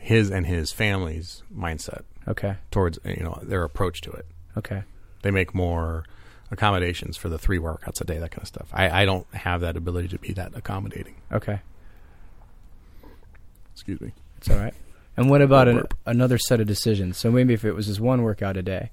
[0.00, 2.56] his and his family's mindset Okay.
[2.70, 4.26] towards you know their approach to it.
[4.56, 4.82] Okay.
[5.22, 6.04] They make more
[6.50, 8.68] accommodations for the three workouts a day, that kind of stuff.
[8.72, 11.14] I, I don't have that ability to be that accommodating.
[11.32, 11.60] Okay.
[13.72, 14.12] Excuse me.
[14.38, 14.74] It's all right.
[15.16, 17.16] And what about an, another set of decisions?
[17.18, 18.90] So maybe if it was just one workout a day,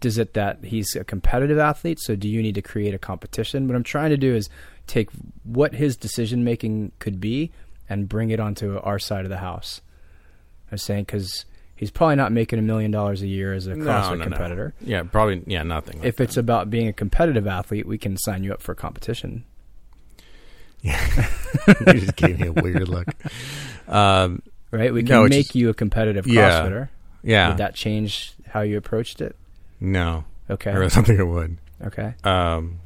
[0.00, 1.98] does it that he's a competitive athlete?
[2.00, 3.66] So do you need to create a competition?
[3.66, 4.48] What I'm trying to do is
[4.86, 5.10] take
[5.42, 7.50] what his decision making could be
[7.88, 9.80] and bring it onto our side of the house.
[10.70, 11.44] I was saying because
[11.76, 14.74] he's probably not making a million dollars a year as a CrossFit competitor.
[14.80, 15.42] Yeah, probably.
[15.46, 16.00] Yeah, nothing.
[16.02, 19.44] If it's about being a competitive athlete, we can sign you up for competition.
[20.82, 21.28] Yeah,
[21.86, 23.08] you just gave me a weird look.
[23.88, 24.92] Um, Right?
[24.92, 26.50] We can No, make just- you a competitive Yeah.
[26.60, 26.88] CrossFitter.
[27.22, 29.34] yeah, Would that change how you approached it?
[29.80, 30.70] no, Okay.
[30.70, 31.56] I really don't think it would.
[31.86, 32.12] Okay.
[32.22, 32.80] Um,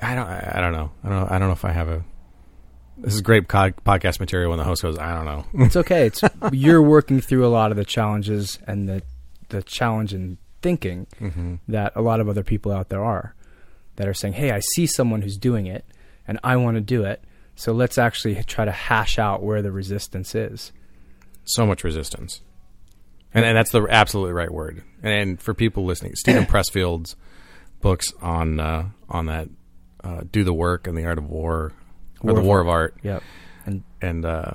[0.00, 0.26] I don't.
[0.26, 0.90] I, I don't know.
[1.04, 1.20] I don't.
[1.20, 2.02] know- I don't know if I have a.
[3.02, 4.98] This is great co- podcast material when the host goes.
[4.98, 5.44] I don't know.
[5.66, 6.06] It's okay.
[6.06, 6.22] It's
[6.52, 9.02] you're working through a lot of the challenges and the
[9.48, 13.34] the challenge in thinking hmm that a lot of other people out there are
[13.96, 15.84] that are saying, "Hey, I see someone who's doing it
[16.26, 17.22] and I want to do it.
[17.56, 20.72] So let's actually try to hash out where the resistance is."
[21.44, 22.40] So much resistance,
[23.34, 24.84] and and that's the absolutely right word.
[25.02, 27.16] And for people listening, Steven Pressfield's
[27.80, 29.48] books on uh, on that
[30.04, 31.72] uh, do the work and the art of war,
[32.22, 33.22] or the war of art, Yep.
[33.66, 34.52] And and uh,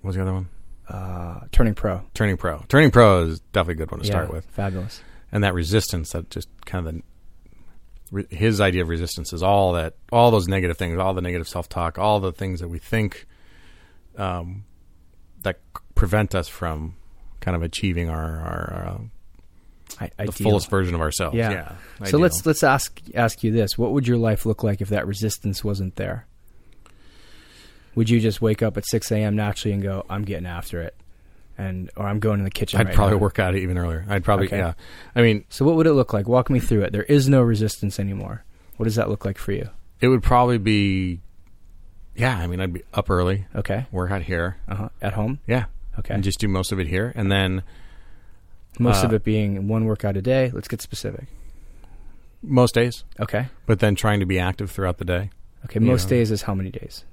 [0.00, 0.48] what was the other one?
[0.88, 2.02] uh, turning pro.
[2.12, 2.62] Turning Pro.
[2.68, 4.44] Turning Pro is definitely a good one to start with.
[4.46, 5.00] Fabulous.
[5.30, 7.02] And that resistance, that just kind of the
[8.10, 11.48] re- his idea of resistance is all that, all those negative things, all the negative
[11.48, 13.26] self talk, all the things that we think
[14.18, 14.64] um,
[15.42, 15.60] that
[15.94, 16.96] prevent us from
[17.40, 18.98] kind of achieving our, our uh,
[20.00, 20.32] I, the ideal.
[20.50, 21.36] fullest version of ourselves.
[21.36, 21.50] Yeah.
[21.52, 21.68] Yeah.
[22.00, 22.20] So ideal.
[22.20, 25.64] let's let's ask ask you this: What would your life look like if that resistance
[25.64, 26.26] wasn't there?
[27.94, 29.36] Would you just wake up at six a.m.
[29.36, 30.94] naturally and go, "I'm getting after it,"
[31.58, 32.80] and or I'm going to the kitchen?
[32.80, 34.04] I'd right probably now." work out even earlier.
[34.08, 34.58] I'd probably, Okay.
[34.58, 34.72] yeah.
[35.14, 36.26] I mean, So what would it look like?
[36.28, 36.92] Walk me through it.
[36.92, 38.44] There is no resistance anymore.
[38.78, 39.68] What does that look like for you?
[40.00, 41.20] it would probably be,
[42.16, 42.36] yeah.
[42.36, 43.86] I mean, I'd be up early, Okay.
[43.92, 44.88] work out here, Uh huh.
[45.00, 45.38] At home.
[45.46, 45.66] yeah,
[45.98, 46.12] Okay.
[46.14, 47.62] and just do most of it here, and then
[48.80, 50.50] Most of uh, it being one workout a day.
[50.52, 51.26] Let's get specific.
[52.42, 53.46] most days, Okay.
[53.66, 55.30] but then trying to be active throughout the day.
[55.66, 55.78] Okay.
[55.78, 56.16] Most Yeah.
[56.18, 57.04] days is how many days?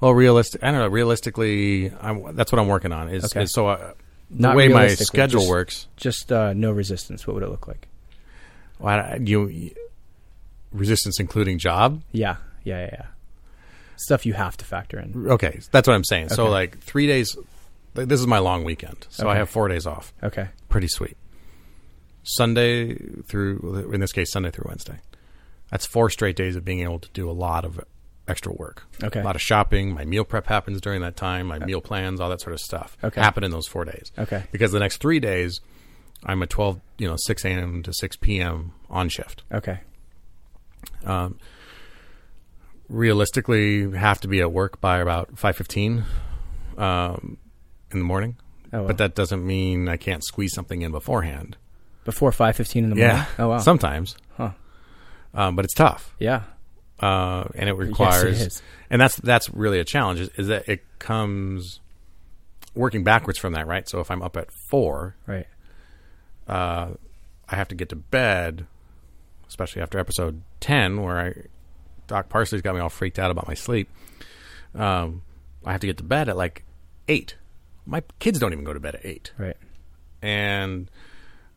[0.00, 0.62] Well, realistic.
[0.62, 0.88] I don't know.
[0.88, 3.08] Realistically, I'm, that's what I'm working on.
[3.08, 3.44] Is, Okay.
[3.44, 3.92] is so uh,
[4.30, 5.88] the Not way my schedule just- works.
[5.96, 7.26] Just uh, no resistance.
[7.26, 7.88] What would it look like?
[8.78, 9.70] Well, I- you
[10.72, 12.02] resistance including job.
[12.12, 12.36] Yeah.
[12.64, 12.80] Yeah.
[12.80, 12.90] Yeah.
[12.92, 13.06] yeah.
[13.96, 15.26] Stuff you have to factor in.
[15.30, 16.28] Okay, that's what I'm saying.
[16.28, 17.34] So like three days.
[17.94, 20.12] This is my long weekend, so I have four days off.
[20.22, 20.48] Okay.
[20.68, 21.16] Pretty sweet.
[22.24, 24.98] Sunday through, in this case, Sunday through Wednesday.
[25.70, 27.80] That's four straight days of being able to do a lot of
[28.28, 28.82] extra work.
[29.02, 29.20] Okay.
[29.20, 29.94] A lot of shopping.
[29.94, 31.46] My meal prep happens during that time.
[31.46, 33.20] My meal plans, all that sort of stuff, Okay.
[33.20, 34.10] happen in those four days.
[34.18, 34.44] Okay.
[34.52, 35.60] because the next three days
[36.24, 37.82] I'm a 12, you know, 6 a.m.
[37.84, 38.72] to 6 p.m.
[38.90, 39.44] on shift.
[39.52, 39.80] Okay.
[41.04, 41.38] Um,
[42.88, 46.04] realistically, have to be at work by about 5:15
[46.78, 47.38] um,
[47.92, 48.36] in the morning.
[48.72, 48.86] Oh, wow.
[48.88, 51.56] But that doesn't mean I can't squeeze something in beforehand.
[52.04, 53.16] Before five fifteen in the morning.
[53.16, 53.26] Yeah.
[53.38, 53.58] Oh wow.
[53.58, 54.50] Sometimes, Huh.
[55.34, 56.42] um, but it's tough, Yeah.
[57.00, 58.40] Uh, and it requires.
[58.40, 58.62] is.
[58.90, 60.20] And that's that's really a challenge.
[60.20, 61.80] Is, is that it comes
[62.74, 63.88] working backwards from that, right?
[63.88, 65.46] So if I'm up at four, Right.
[66.46, 66.90] uh,
[67.48, 68.66] I have to get to bed,
[69.48, 71.34] especially after episode ten, where I
[72.06, 73.88] Doc Parsley's got me all freaked out about my sleep.
[74.74, 75.22] Um,
[75.64, 76.64] I have to get to bed at like
[77.08, 77.36] eight.
[77.86, 79.56] My kids don't even go to bed at eight, Right.
[80.22, 80.90] and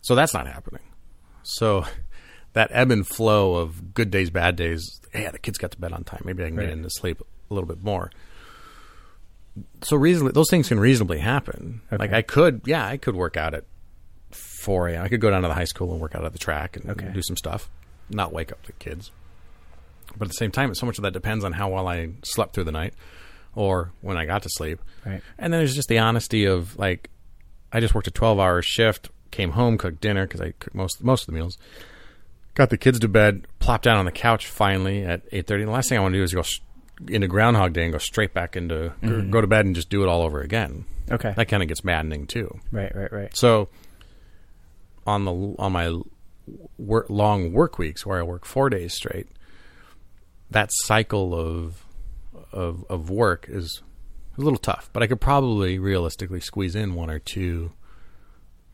[0.01, 0.81] So that's not happening.
[1.43, 1.85] So
[2.53, 4.99] that ebb and flow of good days, bad days.
[5.13, 6.21] Yeah, the kids got to bed on time.
[6.25, 6.65] Maybe I can Right.
[6.67, 8.11] get into sleep a little bit more.
[9.81, 11.81] So reasonably, those things can reasonably happen.
[11.91, 11.97] Okay.
[11.97, 13.65] Like I could, yeah, I could work out at
[14.31, 15.03] four a.m.
[15.03, 16.89] I could go down to the high school and work out at the track and
[16.91, 17.09] Okay.
[17.13, 17.69] do some stuff,
[18.09, 19.11] not wake up the kids.
[20.17, 22.53] But at the same time, so much of that depends on how well I slept
[22.53, 22.93] through the night,
[23.55, 24.79] or when I got to sleep.
[25.05, 25.21] Right.
[25.37, 27.09] And then there's just the honesty of like,
[27.71, 31.03] I just worked a 12 hour shift, came home, cooked dinner because I cook most
[31.03, 31.57] most of the meals.
[32.59, 35.63] Got the kids to bed, plopped down on the couch finally at 8:30.
[35.63, 36.43] The last thing I want to do is go
[37.07, 39.29] into Groundhog Day and go straight back into mm-hmm.
[39.29, 40.83] go to bed and just do it all over again.
[41.09, 41.33] Okay.
[41.37, 42.59] That kind of gets maddening too.
[42.73, 42.93] right.
[42.93, 43.13] Right.
[43.13, 43.37] Right.
[43.37, 43.69] So
[45.07, 46.01] on the on my
[46.77, 49.27] work, long work weeks where I work four days straight,
[50.51, 51.85] that cycle of
[52.51, 53.81] of of work is
[54.37, 54.89] a little tough.
[54.91, 57.71] But I could probably realistically squeeze in one or two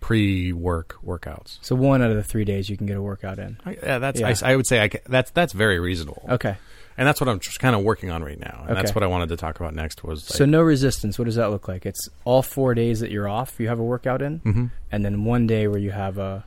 [0.05, 1.57] pre-work workouts.
[1.61, 3.57] So one out of the three days you can get a workout in.
[3.65, 4.33] I, yeah, that's Yeah.
[4.43, 6.23] I, I would say I that's that's very reasonable.
[6.29, 6.55] Okay.
[6.97, 8.65] And that's what I'm just kind of working on right now.
[8.67, 11.17] And that's what I wanted to talk about next was like, So no resistance.
[11.17, 11.87] What does that look like?
[11.87, 13.59] It's all four days that you're off.
[13.59, 14.69] You have a workout in, Mhm.
[14.91, 16.45] and then one day where you have a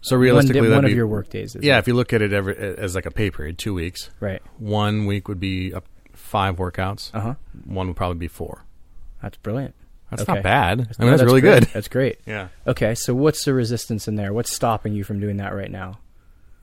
[0.00, 1.56] so one, realistically day, one of be- your work days.
[1.56, 1.80] Is Yeah, it?
[1.80, 4.08] if you look at it every, as like a pay period, two weeks.
[4.20, 4.40] Right.
[4.58, 7.10] One week would be up five workouts.
[7.12, 7.34] Uh huh.
[7.64, 8.62] One would probably be four.
[9.20, 9.74] That's brilliant.
[10.12, 10.34] That's Okay.
[10.34, 10.80] not bad.
[10.80, 11.60] I No, mean, that's, really great.
[11.60, 11.68] good.
[11.72, 12.18] That's great.
[12.26, 12.48] Yeah.
[12.66, 12.94] Okay.
[12.94, 14.32] So what's the resistance in there?
[14.32, 15.98] What's stopping you from doing that right now?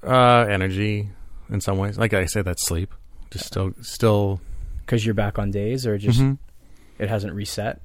[0.04, 1.10] Uh, energy
[1.50, 1.98] in some ways.
[1.98, 2.94] Like I said, that's sleep.
[3.32, 4.40] Just still, still.
[4.86, 6.38] Because you're back on days, or just Mhm.
[6.98, 7.82] it hasn't reset.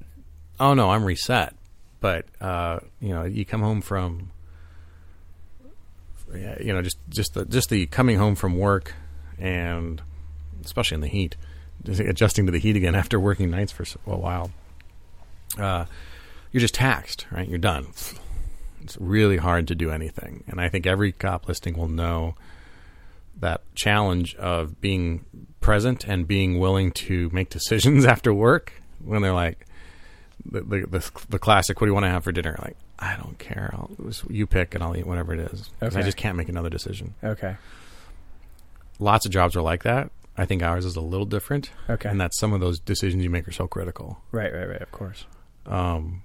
[0.59, 1.55] Oh no, I'm reset.
[1.99, 4.31] But uh, you know, you come home from.
[6.33, 8.93] You know, just just the just the coming home from work,
[9.39, 10.01] and
[10.63, 11.37] especially in the heat,
[11.83, 14.51] just adjusting to the heat again after working nights for a while.
[15.57, 15.85] Uh,
[16.51, 17.47] you're just taxed, right?
[17.47, 17.87] You're done.
[18.81, 22.35] It's really hard to do anything, and I think every cop listing will know
[23.39, 25.25] that challenge of being
[25.59, 28.73] present and being willing to make decisions after work
[29.03, 29.65] when they're like
[30.45, 33.17] the the, the, the classic what do you want to have for dinner like i
[33.17, 33.89] don't care I'll,
[34.29, 37.13] you pick and i'll eat whatever it is 'Cause i just can't make another decision
[37.23, 37.55] Okay.
[38.99, 42.07] lots of jobs are like that i think ours is a little different Okay.
[42.09, 44.53] and that some of those decisions you make are so critical Right.
[44.53, 44.69] Right.
[44.69, 44.81] Right.
[44.81, 45.25] Of course.
[45.65, 46.23] Um,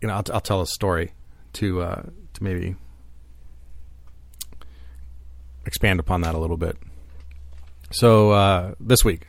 [0.00, 1.12] you know, I'll, I'll tell a story
[1.54, 2.02] to uh,
[2.34, 2.76] to maybe
[5.66, 6.76] expand upon that a little bit.
[7.90, 9.28] So uh, this week,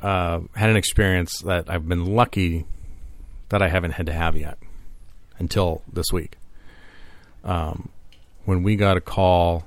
[0.00, 2.64] uh, had an experience that I've been lucky
[3.50, 4.56] that I haven't had to have yet
[5.38, 6.36] until this week.
[7.44, 7.88] Um,
[8.44, 9.64] when we got a call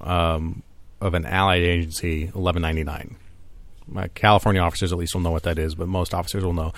[0.00, 0.62] um,
[1.00, 3.16] of an allied agency, eleven ninety nine
[3.92, 6.72] my California officers at least will know what that is, but most officers will know.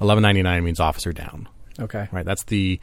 [0.00, 1.48] Eleven ninety nine means officer down.
[1.80, 2.08] Okay.
[2.12, 2.24] Right.
[2.24, 2.80] That's the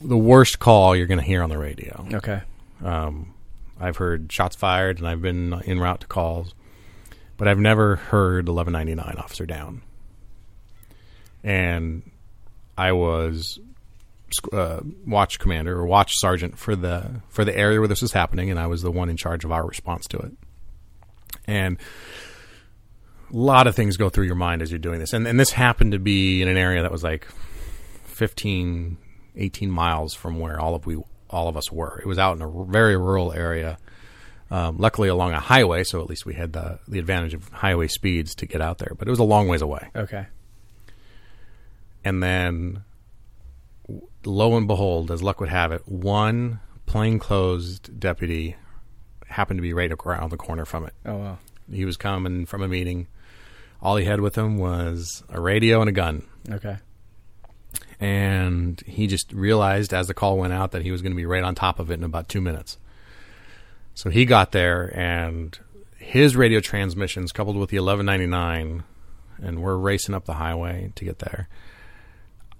[0.00, 2.06] the worst call you're going to hear on the radio.
[2.14, 2.42] Okay.
[2.84, 3.34] Um,
[3.80, 6.54] I've heard shots fired, and I've been en route to calls,
[7.36, 9.82] but I've never heard eleven ninety nine officer down.
[11.44, 12.10] And
[12.76, 13.58] I was
[14.52, 18.50] uh, watch commander or watch sergeant for the for the area where this was happening,
[18.50, 20.32] and I was the one in charge of our response to it.
[21.46, 21.78] And
[23.30, 25.92] lot of things go through your mind as you're doing this, and and this happened
[25.92, 27.26] to be in an area that was like
[28.04, 28.96] 15,
[29.36, 31.00] 18 miles from where all of we
[31.30, 32.00] all of us were.
[32.00, 33.78] It was out in a very rural area.
[34.50, 37.86] Um, luckily, along a highway, so at least we had the the advantage of highway
[37.86, 38.92] speeds to get out there.
[38.98, 39.90] But it was a long ways away.
[39.94, 40.26] Okay.
[42.04, 42.84] And then,
[44.24, 48.56] lo and behold, as luck would have it, one plainclothes deputy
[49.26, 50.94] happened to be right around the corner from it.
[51.04, 51.38] Oh wow.
[51.70, 53.06] He was coming from a meeting.
[53.80, 56.24] All he had with him was a radio and a gun.
[56.50, 56.78] Okay.
[58.00, 61.26] and he just realized as the call went out that he was going to be
[61.26, 62.78] right on top of it in about two minutes.
[63.94, 65.58] So he got there, and
[65.96, 68.84] his radio transmissions coupled with the 1199,
[69.42, 71.48] and we're racing up the highway to get there.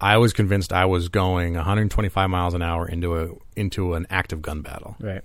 [0.00, 4.42] I was convinced I was going 125 miles an hour into a into an active
[4.42, 4.96] gun battle.
[5.00, 5.22] Right.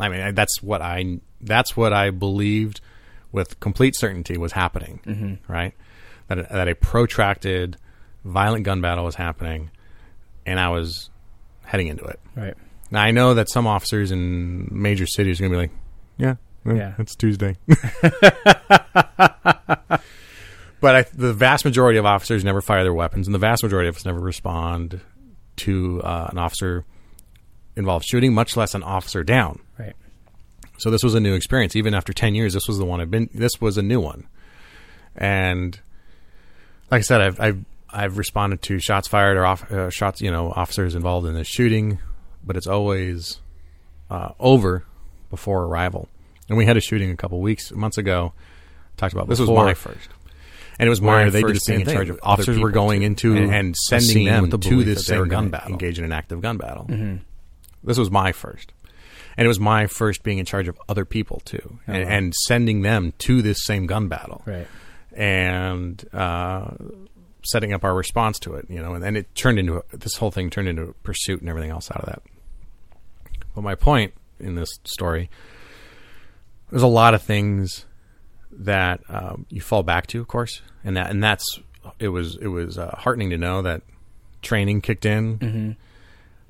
[0.00, 2.80] I mean, that's what I that's what I believed
[3.34, 5.00] with complete certainty was happening.
[5.04, 5.52] Mm-hmm.
[5.52, 5.74] Right,
[6.28, 7.76] that that a protracted,
[8.24, 9.70] violent gun battle was happening,
[10.46, 11.10] and I was
[11.64, 12.20] heading into it.
[12.36, 12.54] Right.
[12.90, 15.72] Now I know that some officers in major cities are going to be like,
[16.16, 16.94] "Yeah, well, Yeah.
[16.98, 17.56] it's Tuesday."
[20.80, 23.88] but I, the vast majority of officers never fire their weapons, and the vast majority
[23.88, 25.00] of us never respond
[25.56, 26.84] to uh, an officer
[27.76, 29.60] involved shooting, much less an officer down.
[29.78, 29.94] Right.
[30.76, 31.76] So this was a new experience.
[31.76, 33.30] Even after ten years, this was the one I've been.
[33.32, 34.26] This was a new one,
[35.16, 35.78] and
[36.90, 40.30] like I said, I've I've I've responded to shots fired or off, uh, shots, you
[40.30, 41.98] know, officers involved in the shooting,
[42.44, 43.40] but it's always
[44.10, 44.84] uh, over
[45.30, 46.08] before arrival.
[46.48, 48.32] And we had a shooting a couple weeks, months ago.
[48.96, 50.08] Talked about this was my first,
[50.78, 53.00] and it was my they first same being in thing charge of officers were going
[53.00, 53.06] too.
[53.06, 56.12] into And and sending them the to this they same gun battle, engage in an
[56.12, 56.86] active gun battle.
[57.82, 58.72] This was my first,
[59.36, 62.10] and it was my first being in charge of other people too, and, wow.
[62.10, 64.66] and sending them to this same gun battle Right.
[65.12, 66.70] and uh,
[67.44, 68.66] setting up our response to it.
[68.68, 71.40] You know, and then it turned into a, this whole thing turned into a pursuit
[71.40, 72.22] and everything else out of that.
[73.54, 75.30] But my point in this story,
[76.70, 77.86] there's a lot of things
[78.50, 81.60] that um, you fall back to, of course, and that and that's
[81.98, 83.82] it was it was uh, heartening to know that
[84.42, 85.76] training kicked in.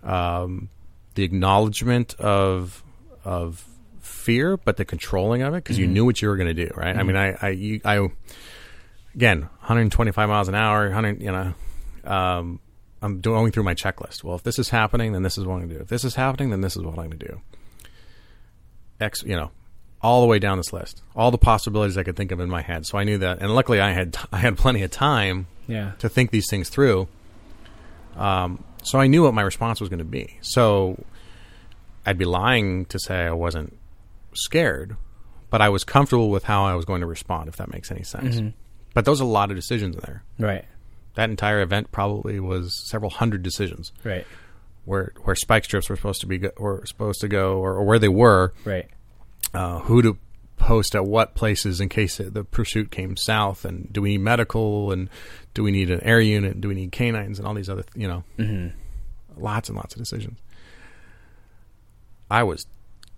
[0.03, 0.69] Um,
[1.15, 2.83] the acknowledgement of
[3.25, 3.65] of
[4.01, 6.73] fear, but the controlling of it because you knew what you were going to do,
[6.77, 6.97] right?
[6.97, 8.09] I mean, I I, you, I
[9.15, 11.55] again 125 miles an hour, 100, you know.
[12.05, 12.61] Um,
[13.03, 14.25] I'm going through my checklist.
[14.25, 15.81] Well, if this is happening, then this is what I'm going to do.
[15.83, 17.41] If this is happening, then this is what I'm going to do.
[19.01, 19.51] X, you know,
[20.01, 22.63] all the way down this list, all the possibilities I could think of in my
[22.63, 22.87] head.
[22.87, 25.93] So I knew that, and luckily I had I had plenty of time Yeah.
[25.99, 27.09] to think these things through.
[28.17, 30.39] Um, so I knew what my response was going to be.
[30.43, 31.03] So
[32.07, 33.77] I'd be lying to say I wasn't
[34.35, 34.97] scared,
[35.51, 38.03] but I was comfortable with how I was going to respond, if that makes any
[38.03, 38.41] sense.
[38.95, 40.23] But those are a lot of decisions in there.
[40.39, 40.65] Right.
[41.15, 44.27] That entire event probably was several hundred decisions Right.
[44.85, 47.85] where where spike strips were supposed to be go, were supposed to go, or, or
[47.85, 48.89] where they were, Right.
[49.53, 50.19] uh, who to
[50.57, 54.93] post at what places in case the pursuit came south, and do we need medical,
[54.93, 55.11] and
[55.53, 58.09] do we need an air unit, do we need canines, and all these other, you
[58.09, 58.25] know,
[59.37, 60.39] lots and lots of decisions.
[62.31, 62.67] I was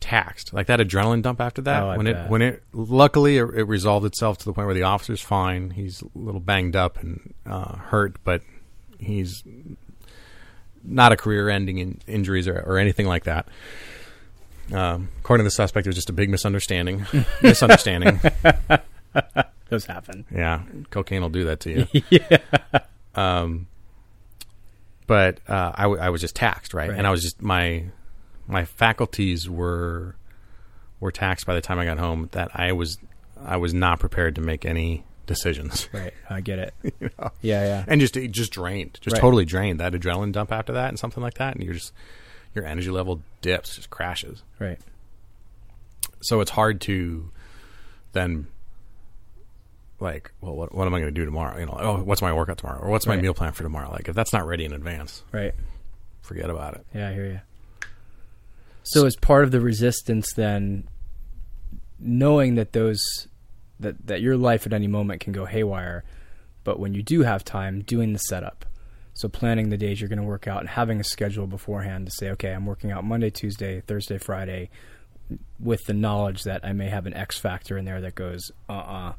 [0.01, 1.83] taxed, like that adrenaline dump after that.
[1.83, 2.27] Oh, when bet.
[2.27, 5.71] it when it luckily it, it resolved itself to the point where the officer's fine.
[5.71, 8.43] He's a little banged up and uh, hurt, but
[8.99, 9.43] he's
[10.85, 13.49] not a career-ending in injuries or, or anything like that.
[14.73, 17.07] Um, according to the suspect, it was just a big misunderstanding.
[17.43, 18.21] misunderstanding.
[19.69, 20.25] Those happen.
[20.33, 22.03] Yeah, cocaine will do that to you.
[22.11, 22.39] yeah.
[23.15, 23.67] Um,
[25.07, 26.89] but uh, I, w- I was just taxed, right?
[26.91, 26.99] Right.
[26.99, 27.85] And I was just my
[28.47, 30.17] my faculties were
[31.01, 32.29] were taxed by the time I got home.
[32.33, 32.99] That I was
[33.41, 36.15] I was not prepared to make any decisions, Right.
[36.31, 36.75] I get it.
[36.85, 37.31] you know?
[37.43, 37.65] Yeah.
[37.65, 37.85] Yeah.
[37.89, 39.21] and just just drained, just Right.
[39.21, 39.81] totally drained.
[39.81, 41.93] That adrenaline dump after that, and something like that, and you're just
[42.57, 44.43] your energy level dips, just crashes.
[44.59, 44.79] Right.
[46.23, 47.31] so it's hard to
[48.13, 48.47] then
[50.01, 52.33] like well what, what am i going to do tomorrow you know oh what's my
[52.33, 53.23] workout tomorrow or what's my Right.
[53.23, 55.55] meal plan for tomorrow like if that's not ready in advance Right.
[56.23, 57.41] forget about it Yeah, I hear you.
[58.83, 60.87] So, as part of the resistance, then
[61.99, 63.01] knowing that those
[63.81, 66.05] that that your life at any moment can go haywire,
[66.63, 68.65] but when you do have time, doing the setup.
[69.17, 72.13] So, planning the days you're going to work out and having a schedule beforehand to
[72.13, 74.69] say, okay, I'm working out Monday, Tuesday, Thursday, Friday,
[75.59, 78.73] with the knowledge that I may have an X factor in there that goes, uh,
[78.73, 79.13] uh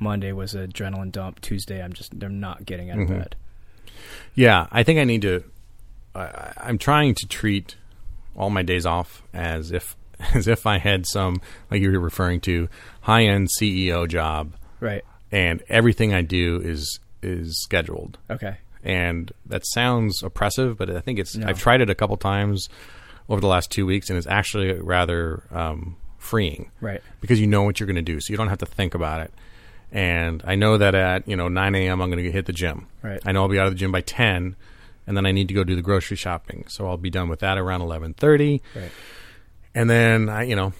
[0.00, 1.40] Monday was adrenaline dump.
[1.40, 3.36] Tuesday, I'm just I'm not getting out of bed.
[4.34, 5.42] yeah i think i need to
[6.14, 7.76] I i'm trying to treat
[8.36, 9.96] all my days off as if
[10.34, 12.68] as if i had some like you were referring to
[13.02, 15.04] high end ceo job Right.
[15.32, 18.58] and everything i do is is scheduled Okay.
[18.84, 21.36] And that sounds oppressive, but I think it's.
[21.36, 21.46] No.
[21.48, 22.68] I've tried it a couple times
[23.28, 27.02] over the last two weeks, and it's actually rather um, freeing Right.
[27.20, 29.20] because you know what you're going to do, so you don't have to think about
[29.22, 29.32] it.
[29.90, 32.00] And I know that at you know 9 a.m.
[32.00, 32.86] I'm going to hit the gym.
[33.02, 33.20] Right.
[33.24, 34.54] I know I'll be out of the gym by 10,
[35.06, 37.40] and then I need to go do the grocery shopping, so I'll be done with
[37.40, 38.90] that around 11:30 Right.
[39.74, 40.72] and then I, you know,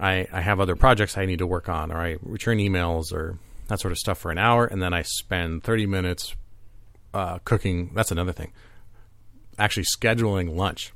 [0.00, 3.38] I, I have other projects I need to work on, or I return emails or
[3.68, 6.34] that sort of stuff for an hour, and then I spend thirty minutes
[7.14, 7.92] uh, cooking.
[7.94, 8.52] That's another thing.
[9.58, 10.92] Actually, scheduling lunch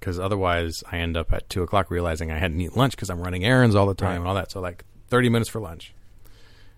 [0.00, 3.20] because otherwise I end up at two o'clock realizing I hadn't eaten lunch because I'm
[3.20, 4.50] running errands all the time and all that.
[4.50, 5.92] So like thirty minutes for lunch,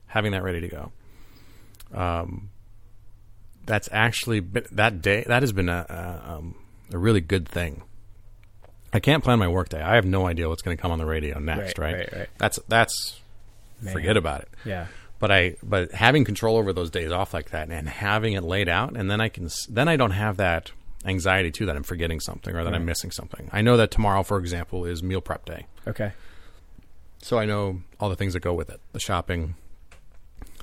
[0.07, 0.93] having that ready to go.
[1.95, 2.51] Um,
[3.65, 5.25] that's actually been, that day.
[5.27, 6.55] That has been a, a, um,
[6.93, 7.83] a really good thing.
[8.93, 9.83] I can't plan my workday.
[9.83, 11.79] I have no idea what's going to come on the radio next.
[11.79, 12.29] Right, Right, right, right.
[12.39, 13.21] That's that's
[13.81, 13.93] Man.
[13.93, 14.49] forget about it.
[14.65, 14.87] Yeah.
[15.19, 18.69] But I but having control over those days off like that and having it laid
[18.69, 20.73] out, and then I can then I don't have that
[21.05, 23.49] anxiety too that I'm forgetting something or that I'm missing something.
[23.53, 26.13] I know that tomorrow, for example, is meal prep day, Okay.
[27.23, 29.55] so I know all the things that go with it: the shopping,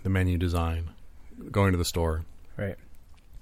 [0.04, 0.90] the menu design,
[1.52, 2.24] going to the store,
[2.58, 2.76] Right.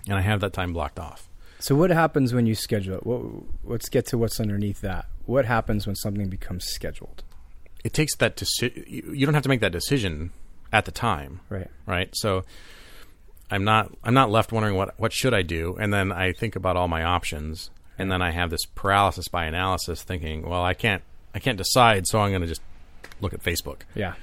[0.08, 1.28] and I have that time blocked off.
[1.60, 3.06] So what happens when you schedule it?
[3.06, 3.22] What,
[3.64, 5.06] let's get to what's underneath that.
[5.26, 7.24] What happens when something becomes scheduled?
[7.84, 10.32] It takes that deci- you you don't have to make that decision
[10.72, 11.42] at the time.
[11.50, 11.68] Right.
[11.86, 12.10] right?
[12.14, 12.44] So
[13.52, 16.56] I'm not I'm not left wondering what what should I do, and then I think
[16.56, 20.74] about all my options, and then I have this paralysis by analysis, thinking, well, I
[20.74, 21.04] can't
[21.36, 22.62] I can't decide, so I'm going to just
[23.20, 23.82] look at Facebook.
[23.94, 24.14] Yeah.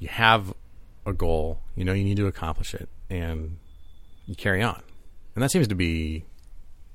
[0.00, 0.52] You have
[1.06, 3.58] a goal, you know you need to accomplish it, and
[4.26, 4.82] you carry on,
[5.36, 6.24] and that seems to be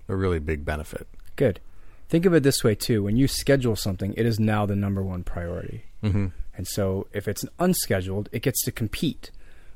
[0.10, 1.08] a really big benefit.
[1.38, 1.62] Good.
[2.10, 5.02] Think of it this way too: when you schedule something, it is now the number
[5.02, 5.86] one priority.
[6.04, 6.28] Mm-hmm.
[6.58, 9.32] And so, if it's unscheduled, it gets to compete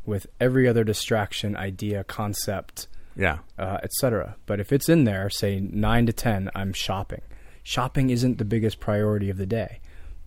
[0.06, 4.36] with every other distraction, idea, concept, Yeah, uh, etc.
[4.48, 7.22] But if it's in there, say nine to ten, I'm shopping.
[7.64, 9.80] Shopping isn't the biggest priority of the day,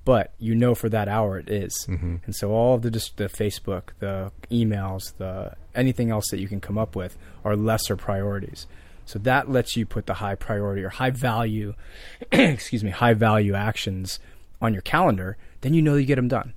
[0.05, 1.75] but you know for that hour it is.
[1.89, 2.21] Mhm.
[2.25, 6.47] And so all of the just the Facebook, the emails, the anything else that you
[6.47, 8.69] can come up with are lesser priorities.
[9.07, 11.75] So that lets you put the high priority or high value,
[12.33, 14.21] excuse me, high value actions
[14.63, 15.37] on your calendar.
[15.65, 16.55] Then you know you get them done.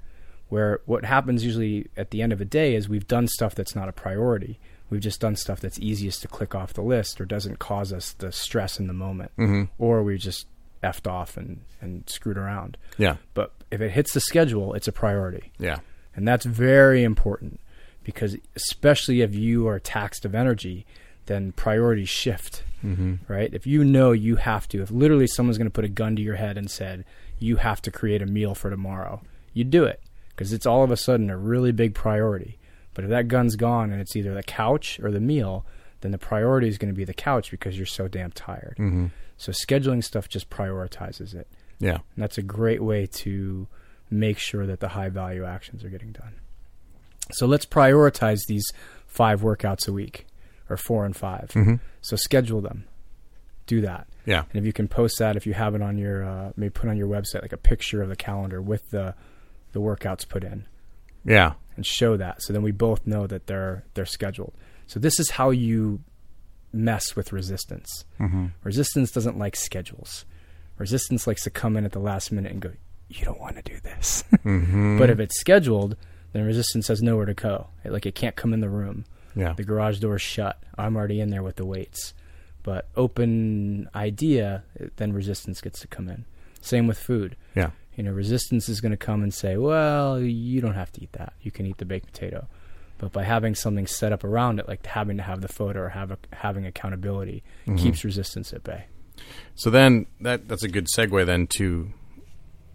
[0.49, 3.76] Where what happens usually at the end of a day is we've done stuff that's
[3.76, 4.60] not a priority.
[4.89, 8.14] We've just done stuff that's easiest to click off the list or doesn't cause us
[8.14, 9.32] the stress in the moment.
[9.38, 9.70] Mhm.
[9.78, 10.45] Or we just
[10.84, 12.78] effed off and, and screwed around.
[12.97, 15.51] yeah, But if it hits the schedule, it's a priority.
[15.58, 15.80] yeah,
[16.16, 17.60] And that's very important
[18.03, 20.86] because, especially if you are taxed of energy,
[21.26, 23.16] then priorities shift, mm-hmm.
[23.28, 23.53] right?
[23.53, 26.22] If you know you have to, if literally someone's going to put a gun to
[26.22, 27.03] your head and said,
[27.40, 29.22] you have to create a meal for tomorrow,
[29.54, 32.58] you do it because it's all of a sudden a really big priority.
[32.94, 35.66] But if that gun's gone and it's either the couch or the meal,
[36.02, 38.76] then the priority is going to be the couch because you're so damn tired.
[38.80, 39.08] Mm-hmm.
[39.38, 41.48] So scheduling stuff just prioritizes it.
[41.80, 43.68] yeah, And that's a great way to
[44.10, 46.36] make sure that the high value actions are getting done.
[47.32, 48.66] So let's prioritize these
[49.06, 50.26] five workouts a week
[50.70, 51.76] or four and 5 mm-hmm.
[52.02, 52.86] So schedule them.
[53.66, 54.08] Do that.
[54.28, 56.69] Yeah, And if you can post that, if you have it on your, uh, maybe
[56.69, 59.15] put on your website like a picture of the calendar with the
[59.71, 60.65] the workouts put in
[61.25, 62.41] yeah, and show that.
[62.41, 64.53] So then we both know that they're they're scheduled.
[64.86, 66.01] So this is how you
[66.73, 68.05] mess with resistance.
[68.19, 68.47] mm-hmm.
[68.63, 70.25] Resistance doesn't like schedules.
[70.78, 72.71] Resistance likes to come in at the last minute and go,
[73.09, 74.97] "You don't want to do this." Mm-hmm.
[74.97, 75.97] but if it's scheduled,
[76.32, 77.67] then resistance has nowhere to go.
[77.84, 79.03] It, like it can't come in the room.
[79.36, 80.61] yeah, The garage door's shut.
[80.78, 82.13] I'm already in there with the weights.
[82.68, 84.63] But open idea,
[84.97, 86.26] then resistance gets to come in.
[86.59, 87.38] Same with food.
[87.55, 91.01] yeah, You know, resistance is going to come and say, "Well, you don't have to
[91.01, 91.32] eat that.
[91.41, 92.47] You can eat the baked potato."
[92.97, 95.89] But by having something set up around it, like having to have the photo or
[95.89, 97.78] have a, having accountability, Mhm.
[97.80, 98.88] keeps resistance at bay.
[99.55, 101.93] So then that that's a good segue then to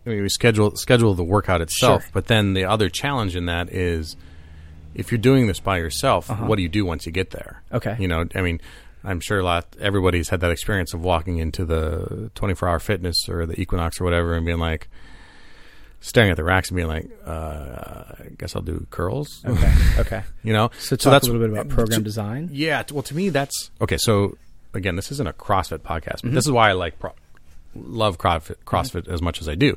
[0.06, 2.10] I mean, we schedule schedule the workout itself, Sure.
[2.14, 4.16] but then the other challenge in that is
[4.94, 6.46] if you're doing this by yourself, Uh-huh.
[6.46, 7.62] what do you do once you get there?
[7.72, 7.94] Okay.
[8.00, 8.58] You know, I mean,
[9.04, 13.28] I'm sure a lot everybody's had that experience of walking into the 24 hour fitness
[13.28, 14.88] or the Equinox or whatever and being like
[16.00, 19.42] staring at the racks and being like, uh, I guess I'll do curls.
[19.44, 19.74] Okay.
[19.98, 20.22] Okay.
[20.42, 22.48] you know, So talk that's a little bit about program to- design.
[22.52, 23.98] yeah, well, to me, that's okay.
[23.98, 24.36] So
[24.74, 26.34] again, this isn't a CrossFit podcast, but Mm-hmm.
[26.34, 27.14] this is why I like pro-
[27.74, 29.76] love CrossFit, CrossFit as much as I do.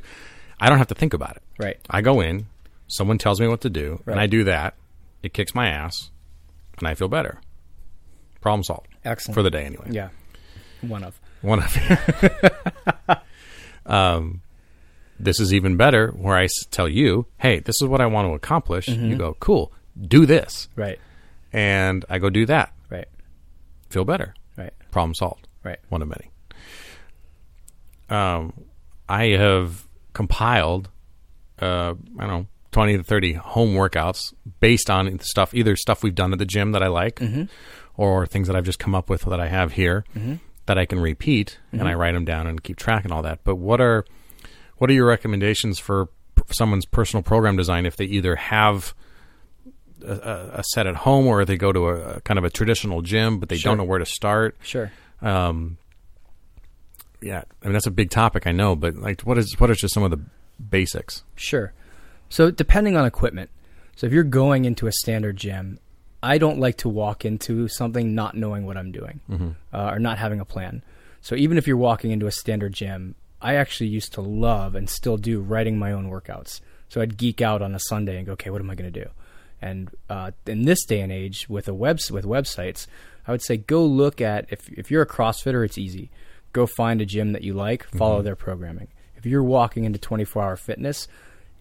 [0.58, 1.42] I don't have to think about it.
[1.58, 1.76] Right.
[1.90, 2.46] I go in,
[2.88, 4.74] someone tells me what to do, and I do that.
[5.22, 6.10] It kicks my ass,
[6.78, 7.40] and I feel better.
[8.40, 9.34] Problem solved Excellent.
[9.34, 9.86] for the day, anyway.
[9.90, 10.08] Yeah.
[10.82, 11.18] One of.
[11.42, 13.18] One of
[13.86, 14.42] um,
[15.18, 18.34] this is even better, where I tell you, "Hey, this is what I want to
[18.34, 19.06] accomplish." Mm-hmm.
[19.10, 20.98] You go, "Cool, do this," Right.
[21.52, 22.72] and I go do that.
[22.90, 23.06] Right.
[23.90, 24.34] Feel better.
[24.56, 24.72] Right.
[24.90, 25.46] Problem solved.
[25.62, 25.78] Right.
[25.88, 26.30] one of many.
[28.08, 28.52] Um,
[29.08, 30.88] I have compiled,
[31.60, 36.14] uh, I don't know, twenty to thirty home workouts based on stuff, either stuff we've
[36.14, 37.20] done at the gym that I like,
[37.96, 40.04] or things that I've just come up with that I have here
[40.66, 43.40] that I can repeat, and I write them down and keep track and all that.
[43.44, 44.04] But what are
[44.78, 48.94] what are your recommendations for p- someone's personal program design if they either have
[50.04, 53.00] a, a, set at home or they go to a, a kind of a traditional
[53.00, 53.70] gym but they Sure.
[53.70, 54.56] don't know where to start?
[54.62, 54.92] Sure.
[55.22, 55.78] um,
[57.22, 59.74] yeah, I mean that's a big topic, I know, but like, what is what are
[59.74, 60.20] just some of the
[60.62, 61.24] basics?
[61.34, 61.72] Sure.
[62.28, 63.50] So depending on equipment.
[63.96, 65.78] So if you're going into a standard gym,
[66.26, 69.20] I don't like to walk into something not knowing what I'm doing
[69.72, 70.82] uh, or not having a plan.
[71.20, 74.90] So even if you're walking into a standard gym, I actually used to love and
[74.90, 76.60] still do writing my own workouts.
[76.88, 79.04] So I'd geek out on a Sunday and go, okay, what am I going to
[79.04, 79.10] do?
[79.62, 82.86] And uh, in this day and age, with a web with websites,
[83.26, 86.10] I would say go look at if if you're a CrossFitter, it's easy.
[86.52, 88.88] Go find a gym that you like, follow their programming.
[89.16, 91.08] If you're walking into 24 hour fitness,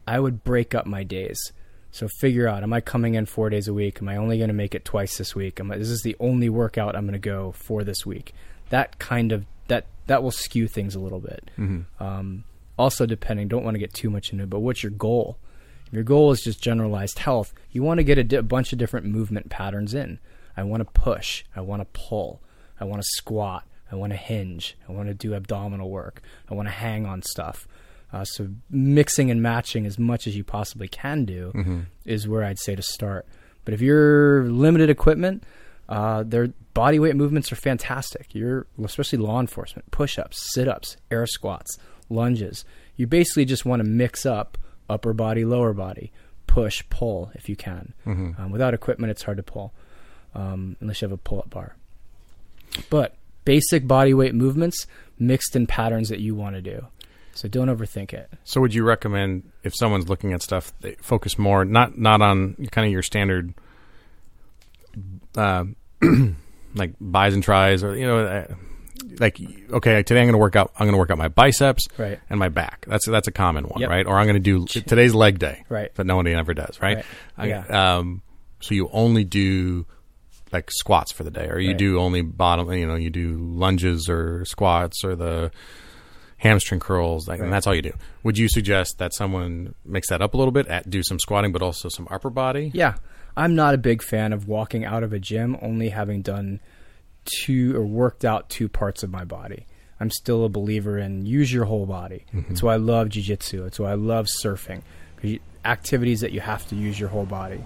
[0.07, 1.51] I would break up my days.
[1.95, 3.99] So figure out: Am I coming in four days a week?
[4.01, 5.61] Am I only going to make it twice this week?
[5.61, 8.33] Am I, is this the only workout I'm going to go for this week?
[8.67, 11.49] That kind of that that will skew things a little bit.
[12.01, 12.43] Um,
[12.77, 15.37] also, depending, don't want to get too much into it, but what's your goal?
[15.87, 18.77] If your goal is just generalized health, you want to get a di- bunch of
[18.77, 20.19] different movement patterns in.
[20.57, 21.45] I want to push.
[21.55, 22.41] I want to pull.
[22.77, 23.63] I want to squat.
[23.89, 24.75] I want to hinge.
[24.89, 26.21] I want to do abdominal work.
[26.51, 27.69] I want to hang on stuff.
[28.15, 31.79] Uh, so mixing and matching as much as you possibly can do Mm-hmm.
[32.05, 33.25] is where I'd say to start.
[33.65, 35.43] But if you're limited equipment,
[35.89, 38.33] uh, their body weight movements are fantastic.
[38.33, 41.77] You're especially law enforcement, push-ups, sit-ups, air squats,
[42.09, 42.63] lunges.
[42.95, 44.57] You basically just want to mix up
[44.89, 46.11] upper body, lower body,
[46.47, 47.93] push, pull if you can.
[48.37, 49.73] Um, without equipment, it's hard to pull
[50.33, 51.75] um, unless you have a pull-up bar.
[52.89, 54.87] But basic body weight movements
[55.19, 56.87] mixed in patterns that you want to do.
[57.35, 58.31] So don't overthink it.
[58.43, 62.55] So, would you recommend if someone's looking at stuff, they focus more not not on
[62.71, 63.53] kind of your standard,
[65.37, 65.65] uh,
[66.75, 68.47] like bis and tris, or you know, uh,
[69.19, 69.39] like
[69.71, 70.71] okay, today I'm going to work out.
[70.79, 72.19] I'm going to work out my biceps Right.
[72.29, 72.85] and my back.
[72.87, 73.89] That's that's a common one, Yep.
[73.89, 74.05] right?
[74.07, 75.91] Or I'm going to do today's leg day, Right.
[75.93, 76.97] But nobody ever does, right?
[76.97, 77.05] Right.
[77.37, 77.97] I- Yeah.
[77.97, 78.21] um,
[78.61, 79.85] so you only do
[80.51, 81.77] like squats for the day, or you Right.
[81.77, 82.71] do only bottom.
[82.71, 85.51] You know, you do lunges or squats or the
[86.37, 87.93] hamstring curls, like, and that's all you do.
[88.23, 91.51] Would you suggest that someone mix that up a little bit, at, do some squatting,
[91.51, 92.71] but also some upper body?
[92.73, 92.95] Yeah.
[93.37, 96.61] I'm not a big fan of walking out of a gym only having done
[97.25, 99.65] two or worked out two parts of my body.
[99.99, 102.25] I'm still a believer in use your whole body.
[102.33, 103.65] That's why I love jujitsu.
[103.67, 104.83] It's why I love surfing.
[105.63, 107.63] Activities that you have to use your whole body.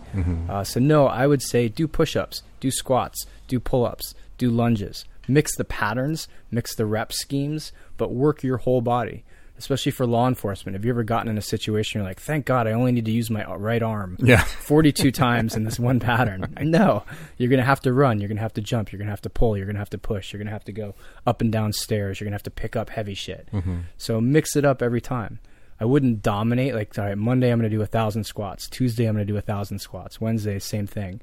[0.50, 5.06] Uh, so no, I would say do push-ups, do squats, do pull-ups, do lunges.
[5.28, 9.24] Mix the patterns, mix the rep schemes, but work your whole body.
[9.60, 10.76] Especially for law enforcement.
[10.76, 13.12] Have you ever gotten in a situation you're like, thank God I only need to
[13.12, 14.16] use my right arm?
[14.18, 14.42] Yeah.
[14.62, 16.56] 42 times in this one pattern.
[16.62, 17.04] No,
[17.36, 18.22] you're going to have to run.
[18.22, 18.90] You're going to have to jump.
[18.90, 19.58] You're going to have to pull.
[19.58, 20.32] You're going to have to push.
[20.32, 20.96] You're going to have to go
[21.28, 22.20] up and down stairs.
[22.22, 23.50] You're going to have to pick up heavy shit.
[23.98, 25.40] So mix it up every time.
[25.78, 26.74] I wouldn't dominate.
[26.74, 28.70] Like, all right, Monday I'm going to do a thousand squats.
[28.70, 30.22] Tuesday I'm going to do a thousand squats.
[30.22, 31.20] Wednesday, same thing.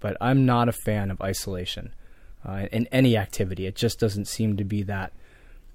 [0.00, 1.92] But I'm not a fan of isolation
[2.46, 3.66] uh, in any activity.
[3.66, 5.12] It just doesn't seem to be that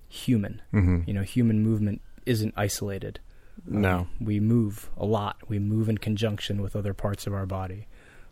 [0.10, 0.62] human.
[0.74, 1.02] Mm-hmm.
[1.08, 3.20] You know, human movement isn't isolated.
[3.66, 4.08] No.
[4.20, 5.38] We move a lot.
[5.48, 7.88] We move in conjunction with other parts of our body.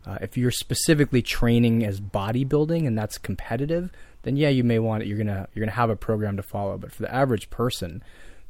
[0.06, 3.90] Uh, if you're specifically training as bodybuilding and that's competitive,
[4.22, 5.06] then yeah, you may want it.
[5.06, 6.78] You're gonna you're gonna have a program to follow.
[6.78, 8.02] But for the average person,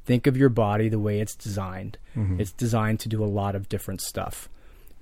[0.05, 1.99] think of your body the way it's designed.
[2.41, 4.49] It's designed to do a lot of different stuff.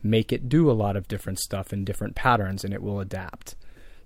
[0.03, 3.55] Make it do a lot of different stuff in different patterns, and it will adapt.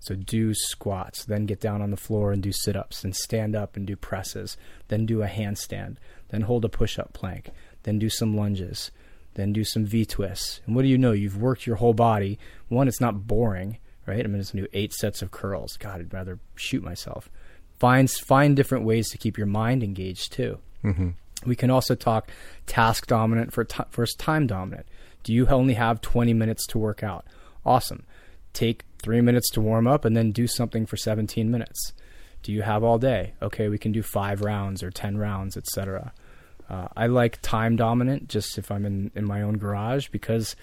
[0.01, 3.55] So do squats, then get down on the floor and do sit ups, then stand
[3.55, 4.57] up and do presses,
[4.89, 5.97] then do a handstand,
[6.31, 7.51] then hold a push up plank,
[7.83, 8.91] then do some lunges,
[9.35, 10.63] then do some V twists.
[10.67, 11.13] And what do you know?
[11.13, 12.39] You've worked your whole body.
[12.69, 14.25] One, it's not boring, right?
[14.25, 15.77] I'm going to do eight sets of curls.
[15.77, 17.31] God, I'd rather shoot myself.
[17.79, 20.59] Find, find different ways to keep your mind engaged too.
[20.83, 21.11] Mm-hmm.
[21.47, 22.31] We can also talk
[22.67, 24.87] task dominant for ti versus time dominant.
[25.23, 27.27] Do you only have 20 minutes to work out?
[27.65, 28.05] Awesome.
[28.53, 31.93] Take three minutes to warm up and then do something for 17 minutes.
[32.43, 33.35] Do you have all day?
[33.43, 36.13] Okay, we can do five rounds or 10 rounds, etc.
[36.69, 40.57] Uh, I like time dominant just if I'm in, in my own garage because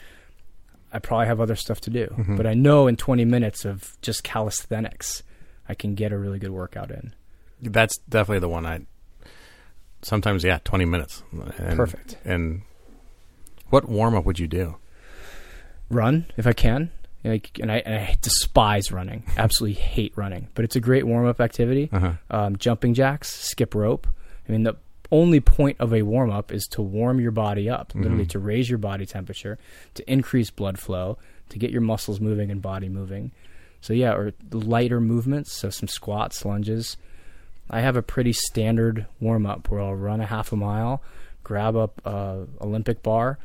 [0.91, 2.07] I probably have other stuff to do.
[2.29, 5.21] But I know in 20 minutes of just calisthenics,
[5.69, 7.13] I can get a really good workout in.
[7.61, 8.79] That's definitely the one I.
[10.03, 11.23] Sometimes, yeah, twenty minutes.
[11.57, 12.17] And, Perfect.
[12.23, 12.61] And
[13.69, 14.77] what warm up would you do?
[15.89, 16.91] run if I can.
[17.23, 19.23] Like, and I, and I despise running.
[19.37, 20.47] Absolutely hate running.
[20.53, 21.89] But it's a great warm up activity.
[21.91, 22.13] Uh-huh.
[22.29, 24.07] Um, jumping jacks, skip rope.
[24.47, 24.75] I mean, the
[25.11, 28.69] only point of a warm up is to warm your body up, literally to raise
[28.69, 29.57] your body temperature,
[29.95, 31.17] to increase blood flow,
[31.49, 33.31] to get your muscles moving and body moving.
[33.81, 35.53] So yeah, or lighter movements.
[35.53, 36.97] So some squats, lunges.
[37.69, 41.01] I have a pretty standard warm up where I'll run a half a mile,
[41.43, 43.39] grab up a Olympic bar,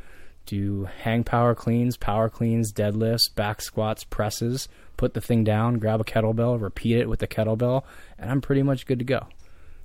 [0.47, 6.01] do hang power cleans, power cleans, deadlifts, back squats, presses, put the thing down, grab
[6.01, 7.85] a kettlebell, repeat it with the kettlebell,
[8.19, 9.27] and I'm pretty much good to go.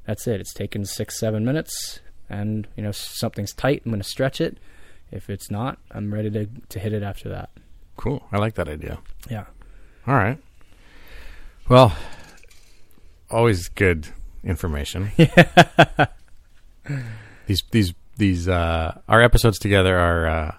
[0.06, 0.40] That's it.
[0.40, 3.84] It's taken six, seven minutes, and you know something's tight.
[3.86, 4.58] I'm going to stretch it.
[5.12, 7.50] If it's not, I'm ready to to hit it after that.
[7.98, 8.24] Cool.
[8.32, 9.00] I like that idea.
[9.30, 9.46] Yeah.
[10.06, 10.38] All right.
[11.68, 11.96] Well,
[13.30, 14.08] always good
[14.44, 15.12] information.
[15.18, 16.08] Yeah.
[17.48, 20.56] these these these uh, our episodes together are uh,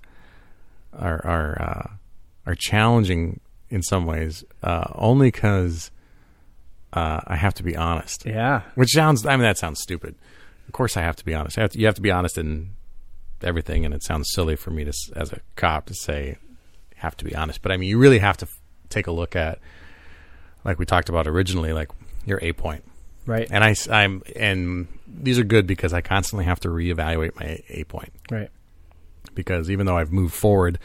[0.99, 3.41] are are uh, are challenging
[3.71, 5.91] in some ways, uh, only because
[6.93, 8.25] uh, I have to be honest.
[8.25, 8.63] Yeah.
[8.75, 10.15] Which sounds, I mean, that sounds stupid.
[10.67, 11.59] Of course, I have to be honest.
[11.59, 12.71] I have to, you have to be honest in
[13.43, 16.37] everything, and it sounds silly for me to, as a cop, to say
[16.97, 17.63] have to be honest.
[17.63, 19.61] But I mean, you really have to f- take a look at,
[20.65, 21.91] like we talked about originally, like
[22.27, 22.85] your A point.
[23.27, 23.47] Right.
[23.51, 24.89] And I, am and
[25.21, 28.51] these are good because I constantly have to reevaluate my A point Right.
[29.35, 30.79] because even though I've moved forward,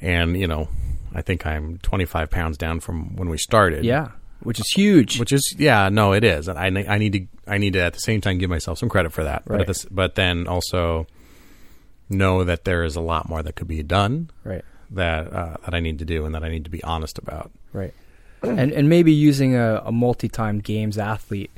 [0.00, 0.68] and you know,
[1.14, 3.84] I think I'm 25 pounds down from when we started.
[3.84, 4.08] Yeah,
[4.42, 5.18] which is huge.
[5.18, 6.48] Which is yeah, no, it is.
[6.48, 8.88] And I I need to I need to at the same time give myself some
[8.88, 9.44] credit for that.
[9.46, 9.60] But Right.
[9.62, 11.06] at this, but then also
[12.10, 15.74] know that there is a lot more that could be done right, that uh, that
[15.74, 17.50] I need to do and that I need to be honest about.
[17.72, 17.94] right,
[18.42, 21.50] and and maybe using a, a multi-time games athlete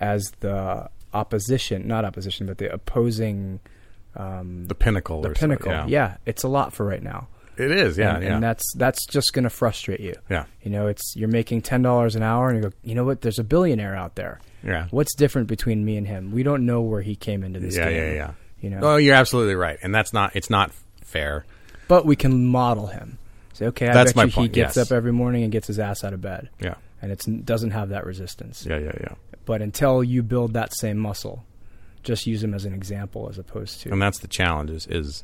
[0.00, 3.60] as the opposition, not opposition, but the opposing,
[4.16, 5.22] um, The pinnacle.
[5.22, 5.72] the or so- pinnacle.
[5.72, 5.86] yeah.
[5.86, 7.28] yeah, it's a lot for right now.
[7.56, 7.96] it is.
[7.96, 10.14] Yeah, and, yeah, and that's that's just going to frustrate you.
[10.28, 13.04] yeah, You know, it's you're making ten dollars an hour, and you go, you know
[13.04, 13.20] what?
[13.20, 14.40] There's a billionaire out there.
[14.64, 16.32] yeah, What's different between me and him?
[16.32, 17.96] We don't know where he came into this yeah, game.
[17.96, 18.30] yeah, yeah.
[18.60, 20.34] You know, Oh, you're absolutely right, and that's not.
[20.34, 20.72] It's not
[21.02, 21.44] fair.
[21.86, 23.18] but we can model him.
[23.52, 24.90] Say, okay, I That's bet my you point, he gets yes.
[24.90, 27.90] up every morning and gets his ass out of bed, Yeah, and it doesn't have
[27.90, 28.66] that resistance.
[28.68, 29.14] yeah, yeah, yeah.
[29.44, 31.44] But until you build that same muscle,
[32.02, 35.22] just use them as an example as opposed to And that's the challenge is is,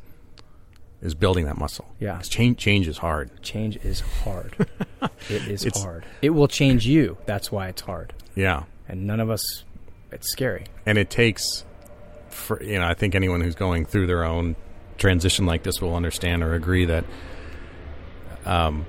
[1.03, 1.87] is building that muscle.
[1.99, 2.19] Yeah.
[2.21, 3.31] change change is hard.
[3.43, 4.55] change is hard.
[5.31, 6.05] it is It's- hard.
[6.23, 7.17] It will change you.
[7.27, 8.13] That's why it's hard.
[8.35, 9.65] Yeah, And none of us.
[10.13, 10.65] It's scary.
[10.87, 11.65] and it takes
[12.31, 14.55] for you know i think anyone who's going through their own
[14.99, 17.05] transition like this will understand or agree that
[18.45, 18.87] um,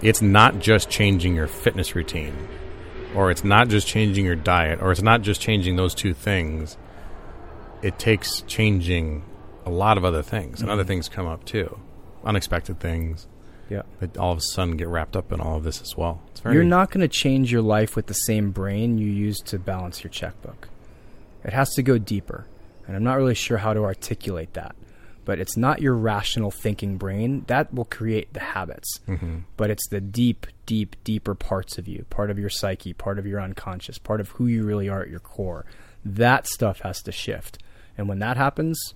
[0.00, 2.34] it's not just changing your fitness routine
[3.14, 6.76] or it's not just changing your diet or it's not just changing those two things
[7.82, 9.24] it takes changing
[9.64, 10.88] a lot of other things and other mm-hmm.
[10.88, 11.78] things come up too
[12.24, 13.26] unexpected things
[13.70, 13.82] Yeah.
[14.00, 16.40] that all of a sudden get wrapped up in all of this as well it's
[16.40, 19.58] very You're not going to change your life with the same brain you use to
[19.58, 20.68] balance your checkbook.
[21.44, 22.46] It has to go deeper.
[22.86, 24.76] And I'm not really sure how to articulate that.
[25.28, 28.98] But it's not your rational thinking brain that will create the habits.
[29.06, 29.40] Mm-hmm.
[29.58, 33.26] But it's the deep, deep, deeper parts of you, part of your psyche, part of
[33.26, 35.66] your unconscious, part of who you really are at your core.
[36.02, 37.58] That stuff has to shift.
[37.98, 38.94] And when that happens,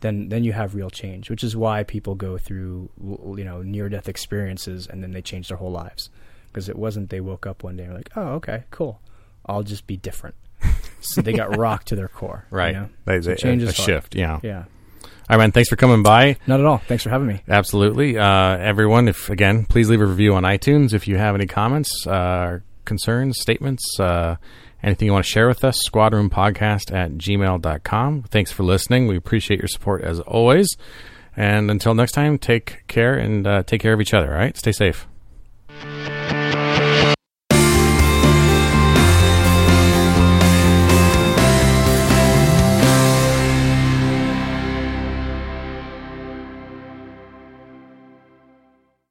[0.00, 2.90] then then you have real change, which is why people go through
[3.38, 6.10] you know near death experiences and then they change their whole lives
[6.48, 9.00] because it wasn't they woke up one day and were like, oh okay, cool,
[9.46, 10.34] I'll just be different.
[11.00, 12.88] so they got rocked to their core, you right know?
[13.04, 14.64] They- So they- change a, a shift yeah Yeah,
[15.28, 16.78] all right man thanks for coming by not at all.
[16.78, 17.42] Thanks for having me.
[17.48, 18.18] Absolutely.
[18.18, 22.06] Uh, everyone, if again, please leave a review on iTunes if you have any comments,
[22.06, 24.36] uh, concerns, statements, uh,
[24.82, 28.22] anything you want to share with us, squadroompodcast at gmail.com.
[28.24, 29.06] Thanks for listening.
[29.06, 30.76] We appreciate your support as always.
[31.36, 34.56] And until next time, take care and uh, take care of each other, all right?
[34.56, 35.06] Stay safe.